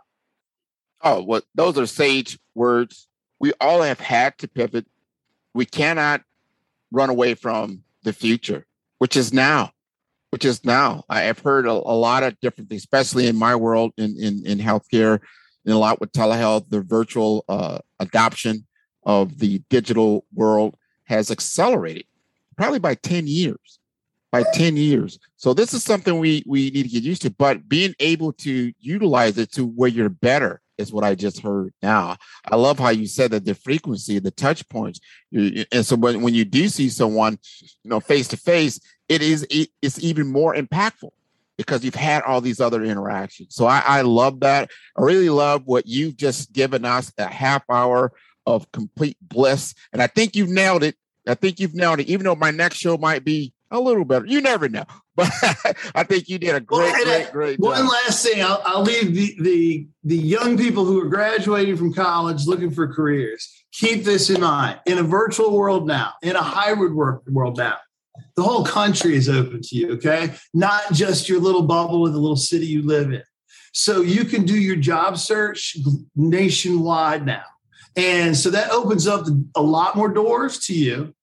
Oh, 1.01 1.23
well, 1.23 1.41
those 1.55 1.77
are 1.77 1.85
sage 1.85 2.37
words. 2.53 3.07
We 3.39 3.53
all 3.61 3.81
have 3.81 3.99
had 3.99 4.37
to 4.39 4.47
pivot. 4.47 4.85
We 5.53 5.65
cannot 5.65 6.21
run 6.91 7.09
away 7.09 7.33
from 7.33 7.83
the 8.03 8.13
future, 8.13 8.65
which 8.97 9.15
is 9.15 9.31
now, 9.31 9.71
which 10.31 10.45
is 10.45 10.65
now. 10.65 11.03
I 11.09 11.21
have 11.21 11.39
heard 11.39 11.65
a, 11.65 11.71
a 11.71 11.95
lot 11.95 12.23
of 12.23 12.39
different 12.39 12.69
things, 12.69 12.81
especially 12.81 13.27
in 13.27 13.35
my 13.35 13.55
world 13.55 13.93
in 13.97 14.15
in, 14.17 14.45
in 14.45 14.57
healthcare 14.57 15.19
and 15.65 15.75
a 15.75 15.77
lot 15.77 15.99
with 15.99 16.11
telehealth, 16.11 16.69
the 16.69 16.81
virtual 16.81 17.45
uh, 17.47 17.79
adoption 17.99 18.65
of 19.03 19.39
the 19.39 19.61
digital 19.69 20.25
world 20.33 20.75
has 21.05 21.31
accelerated 21.31 22.05
probably 22.55 22.79
by 22.79 22.93
10 22.95 23.25
years 23.27 23.79
by 24.31 24.43
10 24.53 24.77
years 24.77 25.17
so 25.35 25.53
this 25.53 25.73
is 25.73 25.83
something 25.83 26.19
we 26.19 26.43
we 26.47 26.69
need 26.69 26.83
to 26.83 26.89
get 26.89 27.03
used 27.03 27.23
to 27.23 27.31
but 27.31 27.67
being 27.67 27.93
able 27.99 28.31
to 28.31 28.71
utilize 28.79 29.37
it 29.37 29.51
to 29.51 29.65
where 29.65 29.89
you're 29.89 30.09
better 30.09 30.61
is 30.81 30.91
what 30.91 31.03
i 31.03 31.15
just 31.15 31.39
heard 31.41 31.73
now 31.81 32.17
i 32.45 32.55
love 32.55 32.77
how 32.77 32.89
you 32.89 33.07
said 33.07 33.31
that 33.31 33.45
the 33.45 33.55
frequency 33.55 34.19
the 34.19 34.31
touch 34.31 34.67
points 34.69 34.99
and 35.31 35.85
so 35.85 35.95
when, 35.95 36.21
when 36.21 36.33
you 36.33 36.43
do 36.43 36.67
see 36.67 36.89
someone 36.89 37.37
you 37.83 37.89
know 37.89 37.99
face 37.99 38.27
to 38.27 38.37
face 38.37 38.79
it 39.07 39.21
is 39.21 39.45
it's 39.81 40.03
even 40.03 40.27
more 40.27 40.55
impactful 40.55 41.11
because 41.57 41.83
you've 41.83 41.93
had 41.93 42.23
all 42.23 42.41
these 42.41 42.59
other 42.59 42.83
interactions. 42.83 43.53
So 43.53 43.67
I, 43.67 43.83
I 43.85 44.01
love 44.01 44.39
that. 44.39 44.71
I 44.97 45.01
really 45.03 45.29
love 45.29 45.63
what 45.65 45.85
you've 45.85 46.17
just 46.17 46.53
given 46.53 46.85
us 46.85 47.13
a 47.19 47.27
half 47.27 47.63
hour 47.69 48.11
of 48.47 48.71
complete 48.71 49.17
bliss. 49.21 49.75
And 49.93 50.01
I 50.01 50.07
think 50.07 50.35
you've 50.35 50.49
nailed 50.49 50.83
it. 50.83 50.95
I 51.27 51.35
think 51.35 51.59
you've 51.59 51.75
nailed 51.75 51.99
it, 51.99 52.07
even 52.07 52.23
though 52.23 52.35
my 52.35 52.49
next 52.49 52.77
show 52.77 52.97
might 52.97 53.23
be 53.23 53.53
a 53.69 53.79
little 53.79 54.05
better. 54.05 54.25
You 54.25 54.41
never 54.41 54.69
know. 54.69 54.85
But 55.15 55.29
I 55.95 56.03
think 56.03 56.29
you 56.29 56.39
did 56.39 56.55
a 56.55 56.61
great, 56.61 56.91
well, 56.93 57.03
great, 57.03 57.31
great 57.31 57.59
One 57.59 57.77
job. 57.77 57.91
last 58.05 58.25
thing, 58.25 58.41
I'll, 58.41 58.61
I'll 58.65 58.83
leave 58.83 59.13
the, 59.13 59.35
the 59.41 59.87
the 60.03 60.17
young 60.17 60.57
people 60.57 60.85
who 60.85 61.01
are 61.01 61.09
graduating 61.09 61.77
from 61.77 61.93
college 61.93 62.47
looking 62.47 62.71
for 62.71 62.91
careers. 62.93 63.49
Keep 63.73 64.03
this 64.03 64.29
in 64.29 64.41
mind. 64.41 64.79
In 64.85 64.97
a 64.97 65.03
virtual 65.03 65.55
world 65.55 65.85
now, 65.85 66.13
in 66.21 66.35
a 66.35 66.41
hybrid 66.41 66.93
work 66.93 67.23
world 67.27 67.57
now, 67.57 67.77
the 68.35 68.43
whole 68.43 68.65
country 68.65 69.15
is 69.15 69.29
open 69.29 69.61
to 69.61 69.75
you, 69.75 69.93
okay? 69.93 70.33
Not 70.53 70.93
just 70.93 71.29
your 71.29 71.39
little 71.39 71.63
bubble 71.63 72.05
in 72.07 72.13
the 72.13 72.19
little 72.19 72.35
city 72.35 72.65
you 72.65 72.81
live 72.81 73.11
in. 73.11 73.23
So 73.73 74.01
you 74.01 74.25
can 74.25 74.45
do 74.45 74.57
your 74.57 74.75
job 74.75 75.17
search 75.17 75.77
nationwide 76.15 77.25
now. 77.25 77.43
And 77.95 78.35
so 78.35 78.49
that 78.49 78.71
opens 78.71 79.07
up 79.07 79.25
a 79.55 79.61
lot 79.61 79.95
more 79.95 80.09
doors 80.09 80.59
to 80.65 80.73
you. 80.73 81.13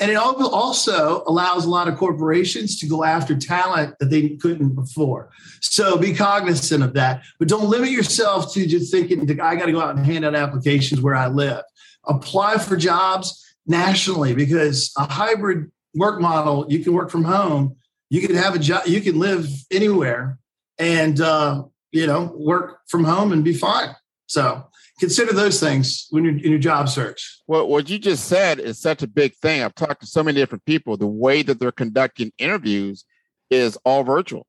And 0.00 0.10
it 0.10 0.16
also 0.16 1.22
allows 1.26 1.64
a 1.64 1.70
lot 1.70 1.86
of 1.86 1.96
corporations 1.96 2.80
to 2.80 2.86
go 2.86 3.04
after 3.04 3.36
talent 3.36 3.96
that 4.00 4.10
they 4.10 4.30
couldn't 4.30 4.74
before. 4.74 5.30
So 5.60 5.96
be 5.96 6.12
cognizant 6.12 6.82
of 6.82 6.94
that. 6.94 7.22
But 7.38 7.46
don't 7.48 7.68
limit 7.68 7.90
yourself 7.90 8.52
to 8.54 8.66
just 8.66 8.90
thinking, 8.90 9.40
I 9.40 9.54
got 9.54 9.66
to 9.66 9.72
go 9.72 9.80
out 9.80 9.96
and 9.96 10.04
hand 10.04 10.24
out 10.24 10.34
applications 10.34 11.00
where 11.00 11.14
I 11.14 11.28
live. 11.28 11.62
Apply 12.06 12.58
for 12.58 12.76
jobs 12.76 13.40
nationally 13.66 14.34
because 14.34 14.92
a 14.98 15.10
hybrid 15.10 15.70
work 15.94 16.20
model, 16.20 16.66
you 16.68 16.80
can 16.80 16.92
work 16.92 17.10
from 17.10 17.24
home. 17.24 17.76
You 18.10 18.26
can 18.26 18.36
have 18.36 18.54
a 18.54 18.58
job. 18.58 18.86
You 18.86 19.00
can 19.00 19.18
live 19.18 19.48
anywhere, 19.70 20.38
and 20.78 21.20
uh, 21.20 21.64
you 21.90 22.06
know 22.06 22.32
work 22.36 22.80
from 22.88 23.04
home 23.04 23.32
and 23.32 23.42
be 23.42 23.54
fine. 23.54 23.96
So 24.26 24.68
consider 24.98 25.32
those 25.32 25.60
things 25.60 26.06
when 26.10 26.24
you're 26.24 26.34
in 26.34 26.50
your 26.50 26.58
job 26.58 26.88
search. 26.88 27.40
Well, 27.46 27.68
what 27.68 27.88
you 27.88 27.98
just 27.98 28.26
said 28.26 28.58
is 28.58 28.78
such 28.78 29.02
a 29.02 29.06
big 29.06 29.34
thing. 29.36 29.62
I've 29.62 29.74
talked 29.74 30.00
to 30.00 30.06
so 30.06 30.22
many 30.22 30.40
different 30.40 30.64
people. 30.64 30.96
The 30.96 31.06
way 31.06 31.42
that 31.42 31.58
they're 31.58 31.72
conducting 31.72 32.32
interviews 32.38 33.04
is 33.50 33.76
all 33.84 34.04
virtual, 34.04 34.46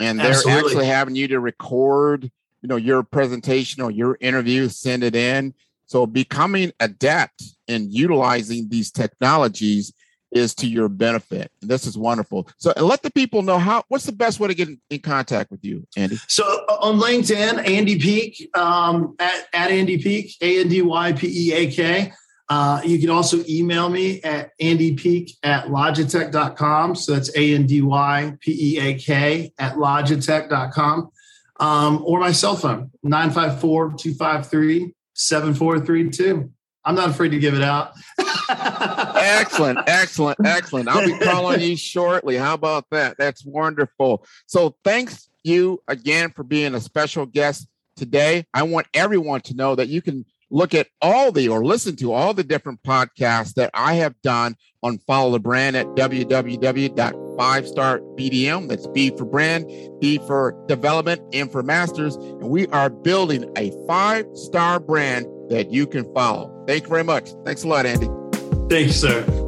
and 0.00 0.18
they're 0.18 0.30
Absolutely. 0.30 0.70
actually 0.70 0.86
having 0.86 1.16
you 1.16 1.28
to 1.28 1.40
record, 1.40 2.24
you 2.62 2.68
know, 2.68 2.76
your 2.76 3.02
presentation 3.02 3.82
or 3.82 3.90
your 3.90 4.18
interview, 4.20 4.68
send 4.68 5.02
it 5.02 5.14
in. 5.14 5.54
So 5.86 6.06
becoming 6.06 6.72
adept 6.80 7.42
in 7.66 7.90
utilizing 7.90 8.68
these 8.68 8.90
technologies 8.90 9.92
is 10.30 10.54
to 10.56 10.66
your 10.66 10.88
benefit. 10.88 11.50
This 11.60 11.86
is 11.86 11.96
wonderful. 11.96 12.48
So, 12.58 12.72
let 12.76 13.02
the 13.02 13.10
people 13.10 13.42
know 13.42 13.58
how. 13.58 13.84
What's 13.88 14.04
the 14.04 14.12
best 14.12 14.40
way 14.40 14.48
to 14.48 14.54
get 14.54 14.68
in, 14.68 14.80
in 14.90 15.00
contact 15.00 15.50
with 15.50 15.64
you, 15.64 15.86
Andy? 15.96 16.18
So 16.28 16.44
uh, 16.68 16.78
on 16.80 16.98
LinkedIn, 16.98 17.66
Andy 17.66 17.98
Peak 17.98 18.50
um, 18.56 19.14
at, 19.18 19.46
at 19.52 19.70
Andy 19.70 19.98
Peak, 19.98 20.36
A 20.40 20.60
N 20.60 20.68
D 20.68 20.82
Y 20.82 21.12
P 21.12 21.48
E 21.48 21.52
A 21.52 21.70
K. 21.70 22.12
Uh, 22.50 22.80
you 22.82 22.98
can 22.98 23.10
also 23.10 23.44
email 23.48 23.90
me 23.90 24.22
at 24.22 24.52
andypeak 24.60 25.32
at 25.42 25.66
logitech.com. 25.66 26.94
So 26.94 27.12
that's 27.12 27.34
A 27.36 27.54
N 27.54 27.66
D 27.66 27.82
Y 27.82 28.36
P 28.40 28.76
E 28.76 28.80
A 28.80 28.94
K 28.98 29.52
at 29.58 29.74
logitech.com. 29.74 31.10
Um, 31.60 32.02
or 32.06 32.20
my 32.20 32.32
cell 32.32 32.56
phone, 32.56 32.90
954 33.02 33.94
253 33.98 34.94
7432. 35.14 36.50
I'm 36.84 36.94
not 36.94 37.10
afraid 37.10 37.30
to 37.30 37.38
give 37.38 37.54
it 37.54 37.62
out. 37.62 37.92
excellent, 39.18 39.78
excellent, 39.86 40.38
excellent. 40.44 40.88
I'll 40.88 41.06
be 41.06 41.18
calling 41.18 41.60
you 41.60 41.76
shortly. 41.76 42.36
How 42.36 42.54
about 42.54 42.86
that? 42.90 43.16
That's 43.18 43.44
wonderful. 43.44 44.24
So 44.46 44.76
thanks 44.84 45.28
you 45.44 45.82
again 45.88 46.32
for 46.34 46.42
being 46.42 46.74
a 46.74 46.80
special 46.80 47.26
guest 47.26 47.68
today. 47.96 48.46
I 48.54 48.62
want 48.62 48.86
everyone 48.94 49.42
to 49.42 49.54
know 49.54 49.74
that 49.74 49.88
you 49.88 50.00
can 50.02 50.24
look 50.50 50.74
at 50.74 50.88
all 51.02 51.30
the 51.32 51.48
or 51.48 51.64
listen 51.64 51.96
to 51.96 52.12
all 52.12 52.32
the 52.34 52.44
different 52.44 52.82
podcasts 52.82 53.54
that 53.54 53.70
I 53.74 53.94
have 53.94 54.14
done 54.22 54.56
on 54.82 54.98
Follow 54.98 55.32
the 55.32 55.40
Brand 55.40 55.76
at 55.76 55.86
www.5starbdm. 55.88 58.68
That's 58.68 58.86
B 58.88 59.10
for 59.16 59.24
brand, 59.24 59.70
B 60.00 60.18
for 60.18 60.64
development, 60.68 61.22
M 61.32 61.48
for 61.48 61.62
masters. 61.62 62.16
And 62.16 62.48
we 62.48 62.66
are 62.68 62.90
building 62.90 63.50
a 63.56 63.72
five 63.86 64.26
star 64.34 64.80
brand 64.80 65.26
that 65.50 65.72
you 65.72 65.86
can 65.86 66.12
follow. 66.14 66.64
Thank 66.66 66.84
you 66.84 66.90
very 66.90 67.04
much. 67.04 67.30
Thanks 67.44 67.64
a 67.64 67.68
lot, 67.68 67.84
Andy. 67.86 68.08
Thanks, 68.68 68.96
sir. 68.96 69.47